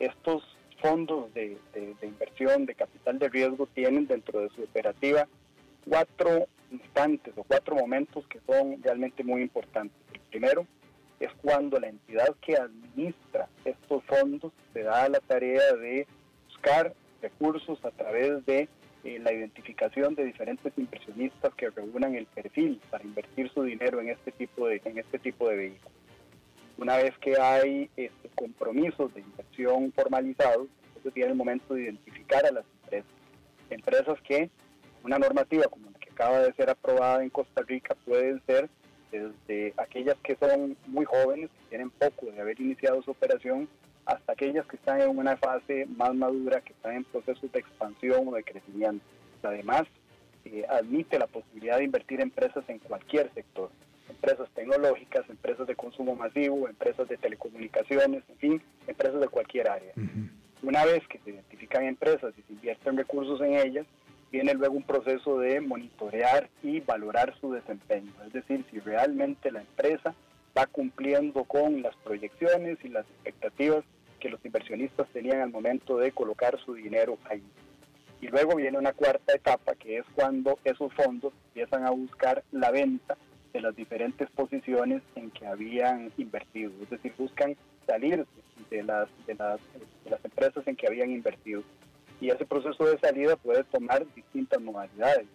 [0.00, 0.42] Estos
[0.84, 1.56] fondos de,
[2.02, 5.26] inversión de capital de riesgo tienen dentro de su operativa
[5.88, 9.96] cuatro instantes o cuatro momentos que son realmente muy importantes.
[10.12, 10.66] El primero
[11.20, 16.06] es cuando la entidad que administra estos fondos se da la tarea de
[16.48, 18.68] buscar recursos a través de
[19.04, 24.10] eh, la identificación de diferentes inversionistas que reúnan el perfil para invertir su dinero en
[24.10, 26.03] este tipo de, en este tipo de vehículos.
[26.76, 32.44] Una vez que hay este, compromisos de inversión formalizados, entonces viene el momento de identificar
[32.44, 33.10] a las empresas.
[33.70, 34.50] Empresas que
[35.04, 38.68] una normativa como la que acaba de ser aprobada en Costa Rica pueden ser
[39.12, 43.68] desde aquellas que son muy jóvenes, que tienen poco de haber iniciado su operación,
[44.06, 48.28] hasta aquellas que están en una fase más madura, que están en procesos de expansión
[48.28, 49.04] o de crecimiento.
[49.42, 49.84] Además,
[50.44, 53.70] eh, admite la posibilidad de invertir empresas en cualquier sector
[54.08, 59.92] empresas tecnológicas, empresas de consumo masivo, empresas de telecomunicaciones, en fin, empresas de cualquier área.
[60.62, 63.86] Una vez que se identifican empresas y se invierten recursos en ellas,
[64.32, 69.60] viene luego un proceso de monitorear y valorar su desempeño, es decir, si realmente la
[69.60, 70.14] empresa
[70.56, 73.84] va cumpliendo con las proyecciones y las expectativas
[74.20, 77.42] que los inversionistas tenían al momento de colocar su dinero ahí.
[78.20, 82.70] Y luego viene una cuarta etapa, que es cuando esos fondos empiezan a buscar la
[82.70, 83.16] venta
[83.54, 88.26] de las diferentes posiciones en que habían invertido, es decir, buscan salir
[88.68, 89.60] de las, de las,
[90.04, 91.62] de las empresas en que habían invertido.
[92.20, 95.26] Y ese proceso de salida puede tomar distintas modalidades.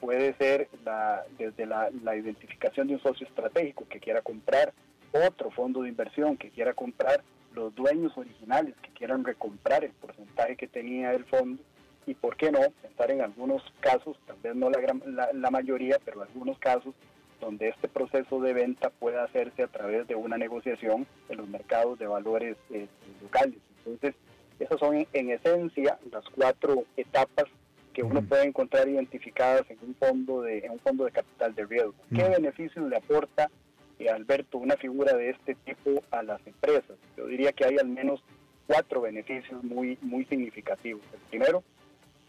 [0.00, 4.72] Puede ser la, desde la, la identificación de un socio estratégico que quiera comprar
[5.12, 7.22] otro fondo de inversión, que quiera comprar
[7.54, 11.62] los dueños originales, que quieran recomprar el porcentaje que tenía el fondo
[12.06, 15.98] y por qué no pensar en algunos casos, tal vez no la, la, la mayoría,
[16.04, 16.94] pero algunos casos
[17.40, 21.98] donde este proceso de venta pueda hacerse a través de una negociación en los mercados
[21.98, 22.86] de valores eh,
[23.22, 23.58] locales.
[23.84, 24.14] Entonces,
[24.58, 27.46] esas son en, esencia las cuatro etapas
[27.94, 31.64] que uno puede encontrar identificadas en un fondo de, en un fondo de capital de
[31.64, 31.94] riesgo.
[32.14, 33.50] ¿Qué beneficios le aporta,
[33.98, 36.96] eh, Alberto, una figura de este tipo a las empresas?
[37.16, 38.22] Yo diría que hay al menos
[38.66, 41.02] cuatro beneficios muy, muy significativos.
[41.12, 41.64] El primero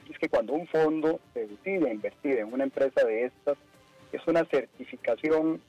[0.09, 3.57] es que cuando un fondo se decide invertir en una empresa de estas,
[4.18, 5.62] es una certificación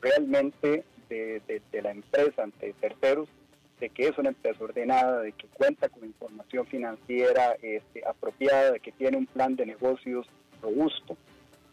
[0.00, 1.42] realmente de,
[1.82, 3.28] la empresa ante terceros
[3.80, 8.80] de que es una empresa ordenada, de que cuenta con información financiera este, apropiada, de
[8.80, 10.26] que tiene un plan de negocios
[10.60, 11.16] robusto.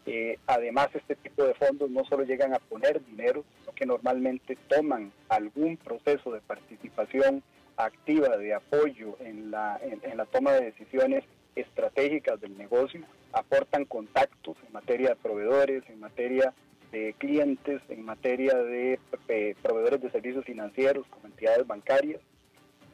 [0.06, 4.56] Eh, además, este tipo de fondos no solo llegan a poner dinero, sino que normalmente
[4.68, 7.42] toman algún proceso de participación
[7.76, 13.02] activa, de apoyo en la, en la toma de decisiones estratégicas del negocio,
[13.32, 16.54] aportan contactos en materia de proveedores, en materia
[16.90, 18.98] de clientes, en materia de
[19.28, 22.20] eh, proveedores de servicios financieros como entidades bancarias,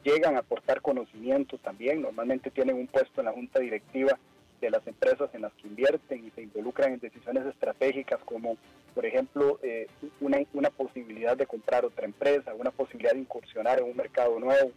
[0.03, 4.19] llegan a aportar conocimiento también, normalmente tienen un puesto en la junta directiva
[4.61, 8.57] de las empresas en las que invierten y se involucran en decisiones estratégicas como,
[8.93, 9.87] por ejemplo, eh,
[10.21, 14.71] una, una, posibilidad de comprar otra empresa, una posibilidad de incursionar en un mercado nuevo.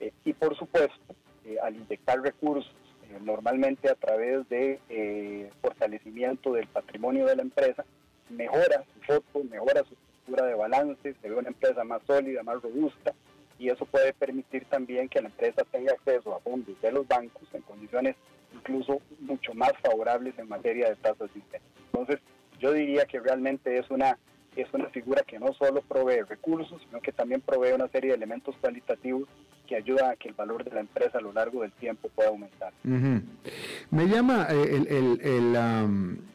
[0.00, 1.14] Eh, y por supuesto,
[1.62, 2.74] al inyectar recursos
[3.20, 7.84] normalmente a través de eh, fortalecimiento del patrimonio de la empresa,
[8.30, 12.62] mejora su foto, mejora su estructura de balance, se ve una empresa más sólida, más
[12.62, 13.12] robusta,
[13.58, 17.48] y eso puede permitir también que la empresa tenga acceso a fondos de los bancos
[17.52, 18.16] en condiciones
[18.54, 21.66] incluso mucho más favorables en materia de tasas de interés.
[21.92, 22.20] Entonces,
[22.58, 24.18] yo diría que realmente es una
[24.56, 28.16] es una figura que no solo provee recursos, sino que también provee una serie de
[28.16, 29.28] elementos cualitativos
[29.66, 32.28] que ayudan a que el valor de la empresa a lo largo del tiempo pueda
[32.28, 32.72] aumentar.
[32.82, 34.84] Me llama eh,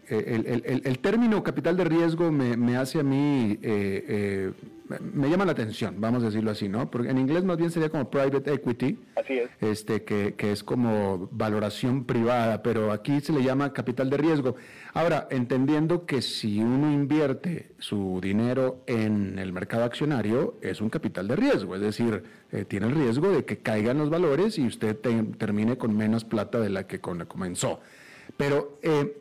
[0.10, 4.52] el, el, término capital de riesgo me, hace a mí, eh, eh,
[5.00, 6.90] me llama la atención, vamos a decirlo así, ¿no?
[6.90, 9.00] Porque en inglés más bien sería como private equity.
[9.16, 14.18] Así Este, que, que, es como valoración privada, pero aquí se le llama capital de
[14.18, 14.56] riesgo.
[14.94, 21.28] Ahora, entendiendo que si uno invierte su dinero en el mercado accionario, es un capital
[21.28, 24.98] de riesgo, es decir, eh, tiene el riesgo de que caigan los valores y usted
[25.38, 27.80] termine con menos plata de la que comenzó.
[28.38, 29.18] Pero, eh,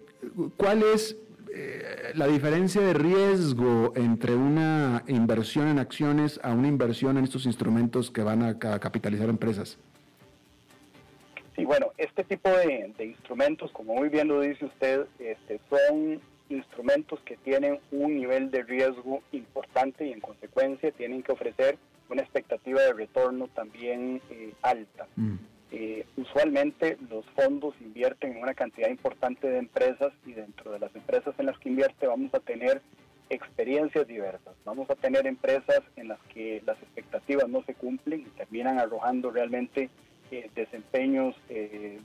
[0.56, 1.16] ¿cuál es
[1.60, 7.46] eh, la diferencia de riesgo entre una inversión en acciones a una inversión en estos
[7.46, 9.76] instrumentos que van a capitalizar empresas?
[11.56, 17.18] Sí, bueno, este tipo de, instrumentos, como muy bien lo dice usted, este, son instrumentos
[17.24, 21.76] que tienen un nivel de riesgo importante y en consecuencia tienen que ofrecer
[22.08, 25.08] una expectativa de retorno también eh, alta.
[25.16, 25.34] Mm.
[25.70, 30.94] Eh, usualmente los fondos invierten en una cantidad importante de empresas y dentro de las
[30.94, 32.80] empresas en las que invierte vamos a tener
[33.28, 34.54] experiencias diversas.
[34.64, 39.30] Vamos a tener empresas en las que las expectativas no se cumplen y terminan arrojando
[39.30, 39.90] realmente
[40.30, 41.98] eh, desempeños eh,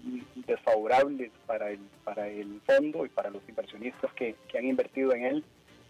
[0.45, 5.26] desfavorables para el, para el fondo y para los inversionistas que, que han invertido en
[5.26, 5.43] él.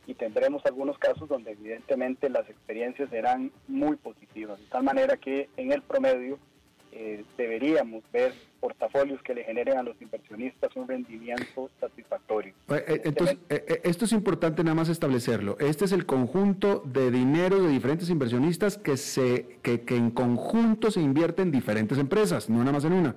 [0.06, 5.50] Y tendremos algunos casos donde evidentemente las experiencias serán muy positivas, de tal manera que
[5.56, 6.38] en el promedio
[6.96, 12.54] eh, deberíamos ver portafolios que le generen a los inversionistas un rendimiento satisfactorio.
[12.70, 13.38] Eh, eh, entonces,
[13.84, 15.58] esto es importante nada más establecerlo.
[15.60, 20.92] Este es el conjunto de dinero de diferentes inversionistas que, se, que, que en conjunto
[20.92, 23.16] se invierte en diferentes empresas, no nada más en una.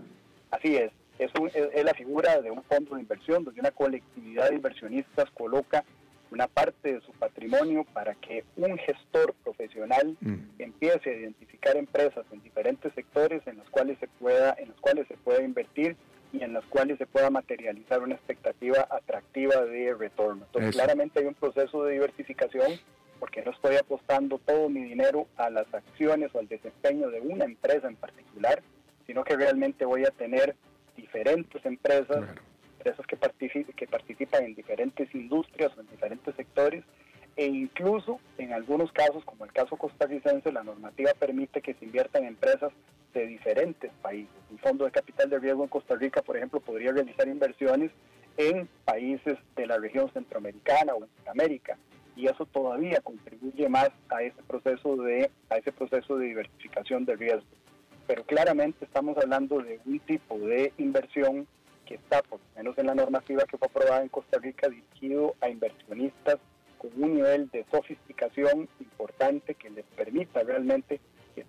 [0.51, 0.91] Así es.
[1.19, 5.85] Es, es la figura de un fondo de inversión donde una colectividad de inversionistas coloca
[6.31, 10.35] una parte de su patrimonio para que un gestor profesional mm.
[10.59, 15.07] empiece a identificar empresas en diferentes sectores en los cuales se pueda en los cuales
[15.09, 15.97] se pueda invertir
[16.33, 20.45] y en las cuales se pueda materializar una expectativa atractiva de retorno.
[20.47, 22.73] Entonces, claramente hay un proceso de diversificación
[23.21, 27.45] porque no estoy apostando todo mi dinero a las acciones o al desempeño de una
[27.45, 28.63] empresa en particular,
[29.07, 30.55] sino que realmente voy a tener
[30.97, 32.25] diferentes empresas
[32.87, 36.85] empresas que, que participan en diferentes industrias o en diferentes sectores
[37.37, 42.23] e incluso en algunos casos, como el caso costarricense, la normativa permite que se inviertan
[42.23, 42.73] en empresas
[43.13, 44.35] de diferentes países.
[44.51, 47.91] Un fondo de capital de riesgo en Costa Rica, por ejemplo, podría realizar inversiones
[48.39, 51.77] en países de la región centroamericana o en Sudamérica
[52.15, 57.17] y eso todavía contribuye más a ese proceso de a ese proceso de diversificación de
[57.17, 57.45] riesgo.
[58.07, 61.47] Pero claramente estamos hablando de un tipo de inversión
[61.87, 65.35] que está, por lo menos en la normativa que fue aprobada en Costa Rica, dirigido
[65.41, 66.37] a inversionistas
[66.79, 71.01] con un nivel de sofisticación importante que les permita realmente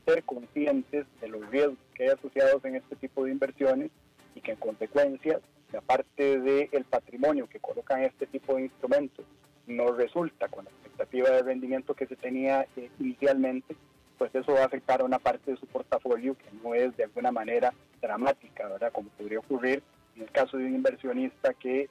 [0.05, 3.91] ser conscientes de los riesgos que hay asociados en este tipo de inversiones
[4.35, 5.39] y que en consecuencia,
[5.77, 9.25] aparte del patrimonio que colocan este tipo de instrumentos,
[9.65, 13.75] no resulta con la expectativa de rendimiento que se tenía eh, inicialmente,
[14.17, 17.03] pues eso va a afectar a una parte de su portafolio que no es de
[17.03, 18.91] alguna manera dramática, ¿verdad?
[18.91, 19.83] Como podría ocurrir
[20.17, 21.89] en el caso de un inversionista que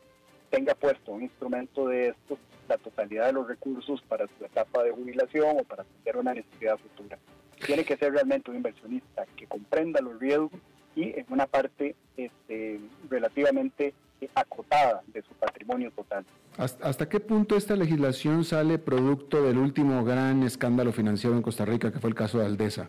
[0.51, 4.91] tenga puesto un instrumento de estos, la totalidad de los recursos para su etapa de
[4.91, 7.18] jubilación o para atender una necesidad futura.
[7.64, 10.53] Tiene que ser realmente un inversionista que comprenda los riesgos
[10.95, 13.95] y en una parte este, relativamente
[14.35, 16.24] acotada de su patrimonio total.
[16.57, 21.93] ¿Hasta, qué punto esta legislación sale producto del último gran escándalo financiero en Costa Rica,
[21.93, 22.89] que fue el caso de Aldesa?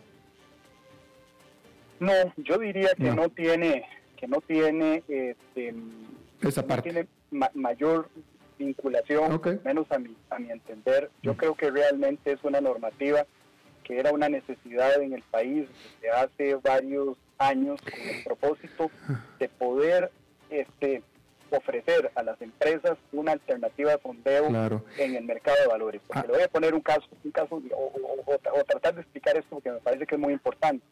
[2.00, 3.84] No, yo diría que no tiene
[4.18, 5.74] que no tiene, este,
[6.42, 7.06] Esa parte.
[7.54, 8.08] mayor
[8.58, 11.10] vinculación, menos a mi, a mi entender.
[11.22, 11.36] Yo mm.
[11.36, 13.24] creo que realmente es una normativa
[13.84, 15.66] que era una necesidad en el país
[16.00, 18.90] desde hace varios años con el propósito
[19.38, 20.10] de poder
[20.50, 21.02] este,
[21.50, 24.46] ofrecer a las empresas una alternativa de fondeo
[24.98, 26.02] en el mercado de valores.
[26.06, 26.26] Porque ah.
[26.26, 29.78] le voy a poner un caso, un caso o, tratar de explicar esto porque me
[29.78, 30.84] parece que es muy importante.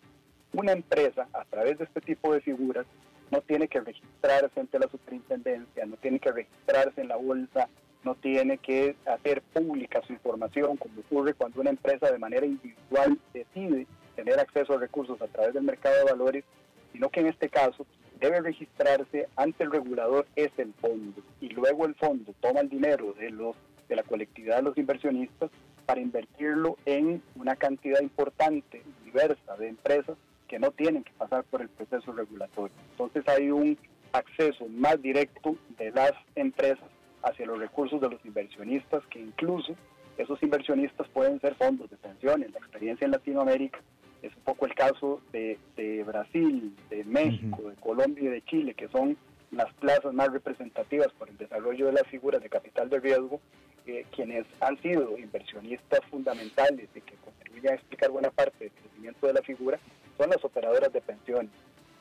[0.53, 2.87] Una empresa, a través de este tipo de figuras,
[3.31, 7.69] no tiene que registrarse ante la superintendencia, no tiene que registrarse en la bolsa,
[8.05, 13.19] no tiene que hacer pública su información, como ocurre cuando una empresa de manera individual
[13.35, 16.45] decide tener acceso a recursos a través del mercado de valores,
[16.93, 17.85] sino que en este caso
[18.21, 23.13] debe registrarse ante el regulador es el fondo y luego el fondo toma el dinero
[23.13, 23.57] de los
[23.89, 25.51] de la colectividad de los inversionistas
[25.85, 30.17] para invertirlo en una cantidad importante diversa de empresas
[30.49, 32.75] que no tienen que pasar por el proceso regulatorio.
[32.93, 33.79] Entonces hay un
[34.13, 36.89] acceso más directo de las empresas
[37.23, 39.75] hacia los recursos de los inversionistas, que incluso
[40.17, 42.53] esos inversionistas pueden ser fondos de pensiones.
[42.53, 43.81] La experiencia en Latinoamérica
[44.23, 45.59] es un poco el caso de,
[46.07, 49.17] Brasil, de México, de Colombia y de Chile, que son
[49.51, 53.41] las plazas más representativas por el desarrollo de las figuras de capital de riesgo,
[53.87, 59.27] eh, quienes han sido inversionistas fundamentales y que contribuyen a explicar buena parte del crecimiento
[59.27, 59.79] de la figura,
[60.19, 61.51] son las operadoras de pensiones.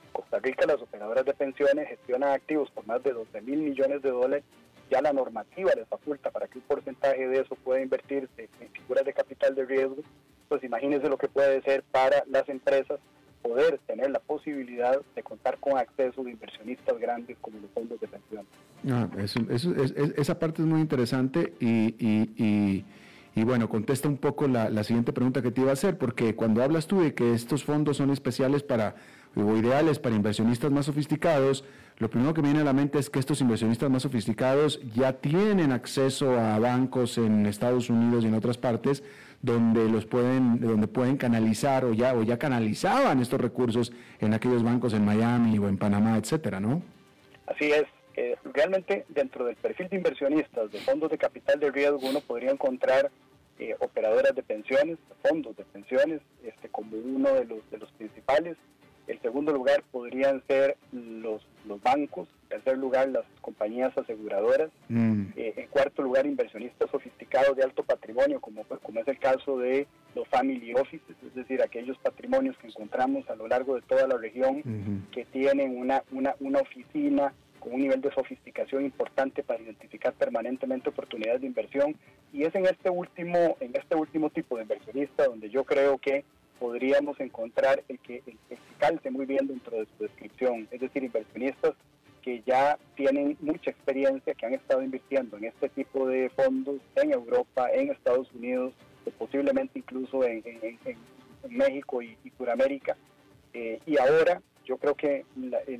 [0.06, 4.02] En Costa Rica las operadoras de pensiones gestionan activos por más de 12 mil millones
[4.02, 4.44] de dólares.
[4.90, 9.04] Ya la normativa les faculta para que un porcentaje de eso pueda invertirse en figuras
[9.04, 9.98] de capital de riesgo.
[10.48, 13.00] Pues imagínense lo que puede ser para las empresas
[13.46, 18.08] poder tener la posibilidad de contar con acceso de inversionistas grandes como los fondos de
[18.08, 18.48] pensiones.
[18.90, 19.08] Ah,
[20.18, 22.84] esa parte es muy interesante y,
[23.44, 26.88] bueno, contesta un poco la, siguiente pregunta que te iba a hacer, porque cuando hablas
[26.88, 28.96] tú de que estos fondos son especiales para
[29.36, 31.66] o ideales para inversionistas más sofisticados,
[31.98, 35.14] lo primero que me viene a la mente es que estos inversionistas más sofisticados ya
[35.14, 39.04] tienen acceso a bancos en Estados Unidos y en otras partes
[39.42, 44.64] donde los pueden, donde pueden canalizar o ya, o ya canalizaban estos recursos en aquellos
[44.64, 46.82] bancos en Miami o en Panamá, etcétera, ¿no?
[47.48, 47.86] Así es.
[48.18, 52.52] Eh, realmente dentro del perfil de inversionistas de fondos de capital de riesgo uno podría
[52.52, 53.12] encontrar
[53.60, 58.58] eh, operadoras de pensiones, fondos de pensiones, este, como uno de los, de los principales.
[59.08, 65.26] El segundo lugar podrían ser los, los bancos, en tercer lugar las compañías aseguradoras, mm.
[65.36, 69.88] eh, en cuarto lugar inversionistas sofisticados de alto patrimonio, como, como es el caso de
[70.16, 74.18] los family offices, es decir, aquellos patrimonios que encontramos a lo largo de toda la
[74.18, 77.34] región que tienen una, una, una oficina
[77.66, 81.96] con un nivel de sofisticación importante para identificar permanentemente oportunidades de inversión
[82.32, 86.24] y es en este último en este último tipo de inversionista donde yo creo que
[86.60, 91.04] podríamos encontrar el que, el que calce muy bien dentro de su descripción, es decir,
[91.04, 91.74] inversionistas
[92.22, 97.14] que ya tienen mucha experiencia, que han estado invirtiendo en este tipo de fondos en
[97.14, 98.74] Europa, en Estados Unidos,
[99.18, 100.44] posiblemente incluso en,
[101.50, 102.96] México y, y Sudamérica.
[103.54, 105.26] Eh, y ahora yo creo que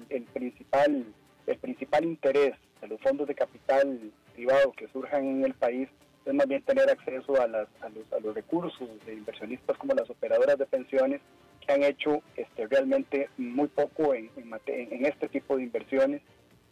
[0.10, 1.06] el, principal,
[1.48, 4.00] el principal interés de los fondos de capital
[4.34, 5.90] privado que surjan en el país
[6.26, 10.58] es más bien tener acceso a, los, a los recursos de inversionistas como las operadoras
[10.58, 11.22] de pensiones
[11.66, 14.30] que han hecho este, realmente muy poco en,
[15.06, 16.22] este tipo de inversiones.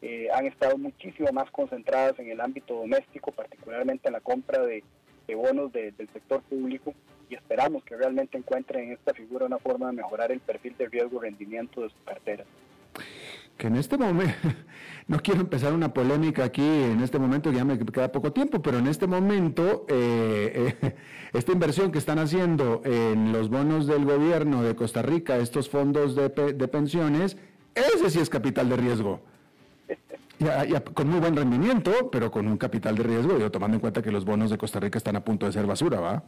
[0.01, 4.83] Eh, han estado muchísimo más concentradas en el ámbito doméstico, particularmente en la compra de,
[5.33, 6.93] bonos del sector público
[7.29, 10.87] y esperamos que realmente encuentren en esta figura una forma de mejorar el perfil de
[10.87, 12.43] riesgo rendimiento de su cartera
[13.57, 14.33] que en este momento,
[15.07, 18.79] no quiero empezar una polémica aquí en este momento, ya me queda poco tiempo, pero
[18.79, 20.95] en este momento, eh, eh,
[21.33, 26.15] esta inversión que están haciendo en los bonos del gobierno de Costa Rica, estos fondos
[26.15, 26.29] de,
[26.67, 27.37] pensiones,
[27.75, 29.21] ese sí es capital de riesgo.
[30.93, 34.11] con muy buen rendimiento, pero con un capital de riesgo, yo tomando en cuenta que
[34.11, 36.23] los bonos de Costa Rica están a punto de ser basura, ¿va?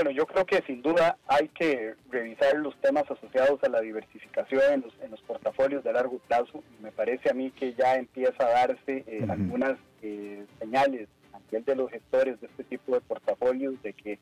[0.00, 4.62] Bueno, yo creo que sin duda hay que revisar los temas asociados a la diversificación
[4.72, 6.62] en los, en los portafolios de largo plazo.
[6.80, 11.64] Me parece a mí que ya empieza a darse eh, algunas eh, señales a nivel
[11.64, 14.20] de los gestores de este tipo de portafolios de que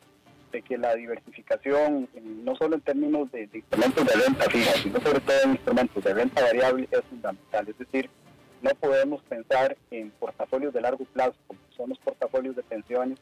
[0.51, 5.21] de que la diversificación, no solo en términos de, instrumentos de renta fija, sino sobre
[5.21, 7.69] todo en instrumentos de renta variable, es fundamental.
[7.69, 8.09] Es decir,
[8.63, 13.19] no podemos pensar en portafolios de largo plazo, como son los portafolios de pensiones,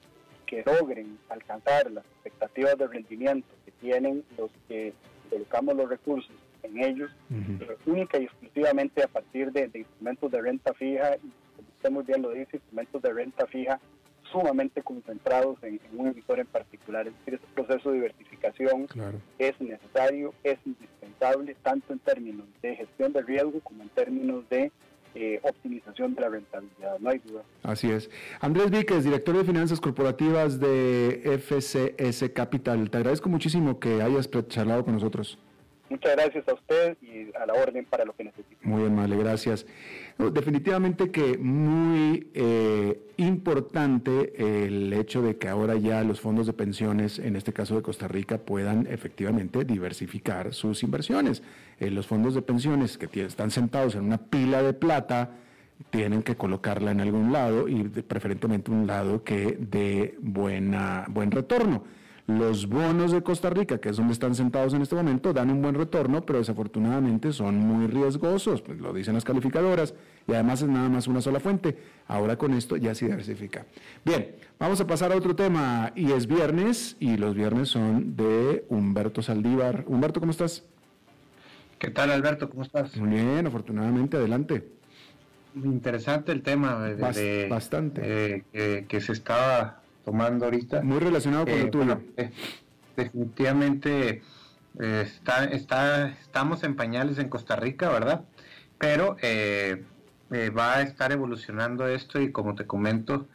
[0.46, 4.92] que logren alcanzar las expectativas de rendimiento que tienen los que
[5.30, 10.72] colocamos los recursos en ellos, eh, única y exclusivamente a partir de, instrumentos de renta
[10.74, 13.80] fija, y como usted muy bien lo dice, instrumentos de renta fija
[14.32, 17.06] sumamente concentrados en, un emisor en particular.
[17.06, 18.86] Es decir, ese proceso de diversificación
[19.38, 24.72] es necesario, es indispensable, tanto en términos de gestión de riesgo como en términos de
[25.14, 27.42] eh, optimización de la rentabilidad, no hay duda.
[27.62, 28.10] Así es.
[28.40, 34.84] Andrés Víquez, director de finanzas corporativas de FCS Capital, te agradezco muchísimo que hayas charlado
[34.84, 35.38] con nosotros.
[35.94, 38.56] Muchas gracias a usted y a la orden para lo que necesite.
[38.62, 39.64] Muy amable, gracias.
[40.18, 47.20] definitivamente que muy eh, importante el hecho de que ahora ya los fondos de pensiones,
[47.20, 51.44] en este caso de Costa Rica, puedan efectivamente diversificar sus inversiones.
[51.78, 55.30] Eh, los fondos de pensiones que están sentados en una pila de plata,
[55.90, 61.84] tienen que colocarla en algún lado y preferentemente un lado que dé buena, buen retorno.
[62.26, 65.60] Los bonos de Costa Rica, que es donde están sentados en este momento, dan un
[65.60, 69.94] buen retorno, pero desafortunadamente son muy riesgosos, pues lo dicen las calificadoras,
[70.26, 71.76] y además es nada más una sola fuente.
[72.08, 73.66] Ahora con esto ya se diversifica.
[74.06, 78.64] Bien, vamos a pasar a otro tema, y es viernes, y los viernes son de
[78.70, 79.84] Humberto Saldívar.
[79.86, 80.64] Humberto, ¿cómo estás?
[81.78, 82.48] ¿Qué tal, Alberto?
[82.48, 82.96] ¿Cómo estás?
[82.96, 84.66] Muy bien, afortunadamente, adelante.
[85.62, 90.82] Interesante el tema de, bastante eh, que se estaba tomando ahorita.
[90.82, 92.00] Muy relacionado con eh, tuyo.
[92.16, 92.30] Eh,
[92.96, 94.22] definitivamente
[94.80, 98.22] eh, está, está, estamos en pañales en Costa Rica, ¿verdad?
[98.78, 99.84] pero eh,
[100.30, 103.26] eh, va a estar evolucionando esto y como te comento,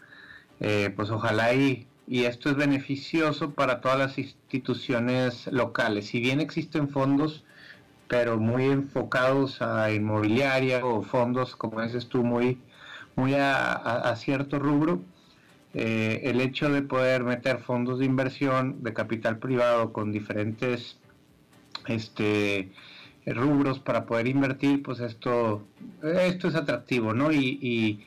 [0.95, 6.07] pues ojalá y, y esto es beneficioso para todas las instituciones locales.
[6.07, 7.45] Si bien existen fondos,
[8.09, 12.59] pero muy enfocados a inmobiliaria o fondos, como dices tú, muy,
[13.15, 15.01] muy a, cierto rubro,
[15.73, 20.97] eh, el hecho de poder meter fondos de inversión de capital privado con diferentes
[21.87, 22.71] este,
[23.25, 25.63] rubros para poder invertir, pues esto,
[26.01, 27.31] esto es atractivo, ¿no?
[27.31, 28.03] Y,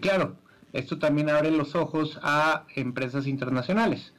[0.00, 0.36] claro,
[0.72, 4.12] esto también abre los ojos a empresas internacionales,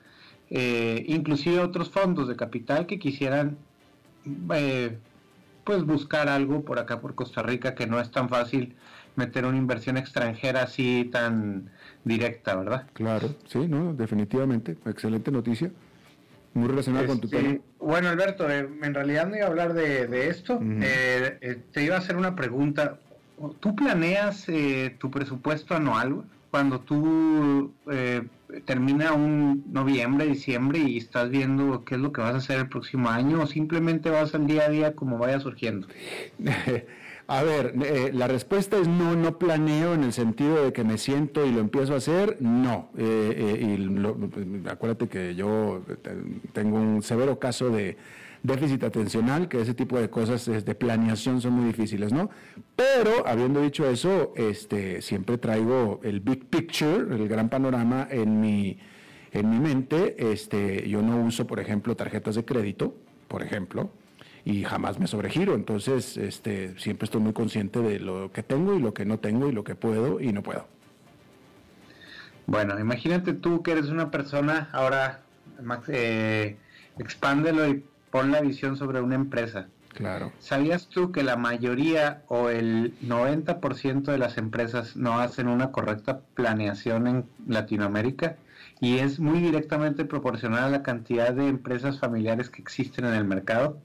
[0.49, 3.57] eh, inclusive otros fondos de capital que quisieran
[4.53, 4.97] eh,
[5.63, 8.75] pues buscar algo por acá por Costa Rica que no es tan fácil
[9.17, 11.69] meter una inversión extranjera así tan
[12.03, 12.87] directa, ¿verdad?
[12.93, 15.71] Claro, sí, no, definitivamente, excelente noticia,
[16.53, 17.59] muy relacionada con tu tema.
[17.79, 21.95] Bueno, Alberto, eh, en realidad no iba a hablar de, esto, eh, eh, te iba
[21.95, 22.99] a hacer una pregunta.
[23.59, 24.47] ¿Tú planeas
[24.97, 27.71] tu presupuesto anual cuando tú
[28.65, 32.69] termina un noviembre, diciembre y estás viendo qué es lo que vas a hacer el
[32.69, 35.87] próximo año o simplemente vas al día a día como vaya surgiendo?
[37.29, 40.97] A ver, eh, la respuesta es no, no planeo en el sentido de que me
[40.97, 42.89] siento y lo empiezo a hacer, no.
[42.97, 45.83] Eh, eh, y acuérdate que yo
[46.53, 47.97] tengo un severo caso de
[48.43, 52.29] déficit atencional, que ese tipo de cosas de planeación son muy difíciles, ¿no?
[52.77, 58.79] Pero, habiendo dicho eso, este, siempre traigo el big picture, el gran panorama en mi,
[59.33, 60.15] en mi mente.
[60.31, 62.95] Este, yo no uso, por ejemplo, tarjetas de crédito,
[63.27, 63.89] por ejemplo
[64.47, 65.55] y jamás me sobregiro.
[65.55, 69.49] Entonces, este, siempre estoy muy consciente de lo que tengo y lo que no tengo
[69.49, 70.65] y lo que puedo y no puedo.
[72.45, 75.19] Bueno, imagínate tú que eres una persona, ahora
[75.89, 76.55] eh,
[76.97, 79.67] expándelo y pon la visión sobre una empresa.
[79.93, 80.31] Claro.
[80.39, 86.21] ¿Sabías tú que la mayoría o el 90% de las empresas no hacen una correcta
[86.35, 88.37] planeación en Latinoamérica?
[88.79, 93.25] Y es muy directamente proporcional a la cantidad de empresas familiares que existen en el
[93.25, 93.77] mercado.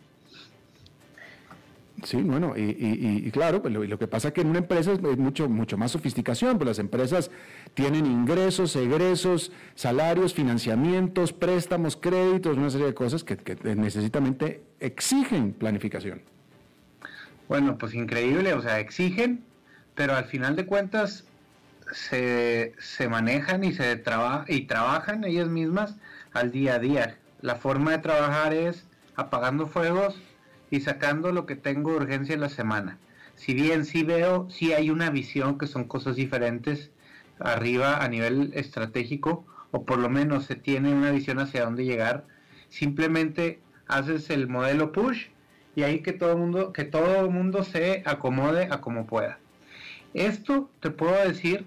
[2.04, 5.48] Sí, bueno, y, claro, pues lo, que pasa es que en una empresa es mucho,
[5.48, 7.30] mucho más sofisticación, pues las empresas
[7.74, 13.38] tienen ingresos, egresos, salarios, financiamientos, préstamos, créditos, una serie de cosas que,
[13.76, 16.22] necesariamente exigen planificación.
[17.48, 19.44] Bueno, pues increíble, o sea, exigen,
[19.94, 21.24] pero al final de cuentas
[21.92, 24.02] se, se manejan y se
[24.48, 25.94] y trabajan ellas mismas
[26.32, 27.16] al día a día.
[27.42, 28.84] La forma de trabajar es
[29.14, 30.20] apagando fuegos,
[30.72, 32.98] y sacando lo que tengo urgencia en la semana.
[33.36, 36.90] Si bien sí veo, sí hay una visión que son cosas diferentes
[37.38, 42.24] arriba a nivel estratégico, o por lo menos se tiene una visión hacia dónde llegar,
[42.70, 45.26] simplemente haces el modelo push
[45.76, 49.38] y ahí que todo el mundo, que todo el mundo se acomode a como pueda.
[50.14, 51.66] Esto te puedo decir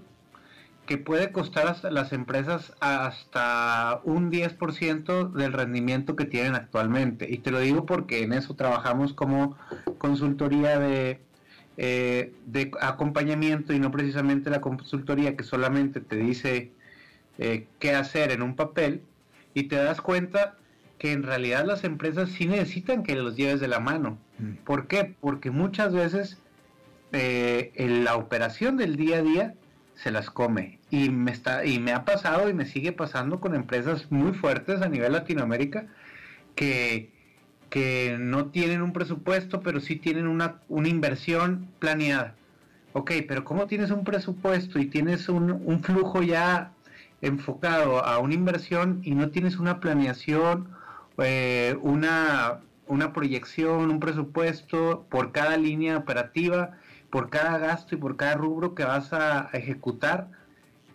[0.86, 7.28] que puede costar a las empresas hasta un 10% del rendimiento que tienen actualmente.
[7.30, 9.58] Y te lo digo porque en eso trabajamos como
[9.98, 11.20] consultoría de,
[11.78, 16.72] eh, de acompañamiento y no precisamente la consultoría que solamente te dice
[17.40, 19.02] eh, qué hacer en un papel
[19.54, 20.56] y te das cuenta
[21.00, 24.18] que en realidad las empresas sí necesitan que los lleves de la mano.
[24.38, 24.64] Mm.
[24.64, 25.16] ¿Por qué?
[25.20, 26.38] Porque muchas veces
[27.12, 29.56] eh, en la operación del día a día
[29.96, 30.80] se las come.
[30.89, 34.82] Y me, está, y me ha pasado y me sigue pasando con empresas muy fuertes
[34.82, 35.88] a nivel Latinoamérica
[36.56, 37.12] que,
[37.70, 42.36] que no tienen un presupuesto, pero sí tienen una, una inversión planeada.
[42.93, 46.72] Ok, pero ¿cómo tienes un presupuesto y tienes un, un flujo ya
[47.22, 50.70] enfocado a una inversión y no tienes una planeación,
[51.18, 56.78] eh, una, una proyección, un presupuesto por cada línea operativa?
[57.16, 60.28] Por cada gasto y por cada rubro que vas a ejecutar,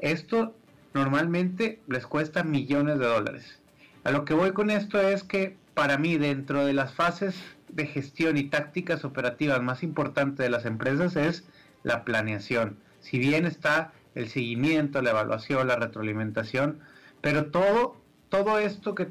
[0.00, 0.54] esto
[0.92, 3.58] normalmente les cuesta millones de dólares.
[4.04, 7.86] A lo que voy con esto es que para mí dentro de las fases de
[7.86, 11.48] gestión y tácticas operativas más importantes de las empresas es
[11.84, 12.76] la planeación.
[13.00, 16.80] Si bien está el seguimiento, la evaluación, la retroalimentación,
[17.22, 17.96] pero todo
[18.28, 19.08] todo esto que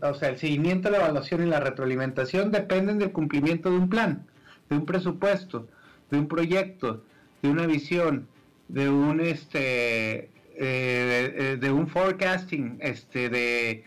[0.00, 4.28] o sea, el seguimiento, la evaluación y la retroalimentación dependen del cumplimiento de un plan,
[4.70, 5.66] de un presupuesto,
[6.12, 7.02] de un proyecto,
[7.42, 8.28] de una visión,
[8.68, 13.80] de un este eh, de, un forecasting, este, de,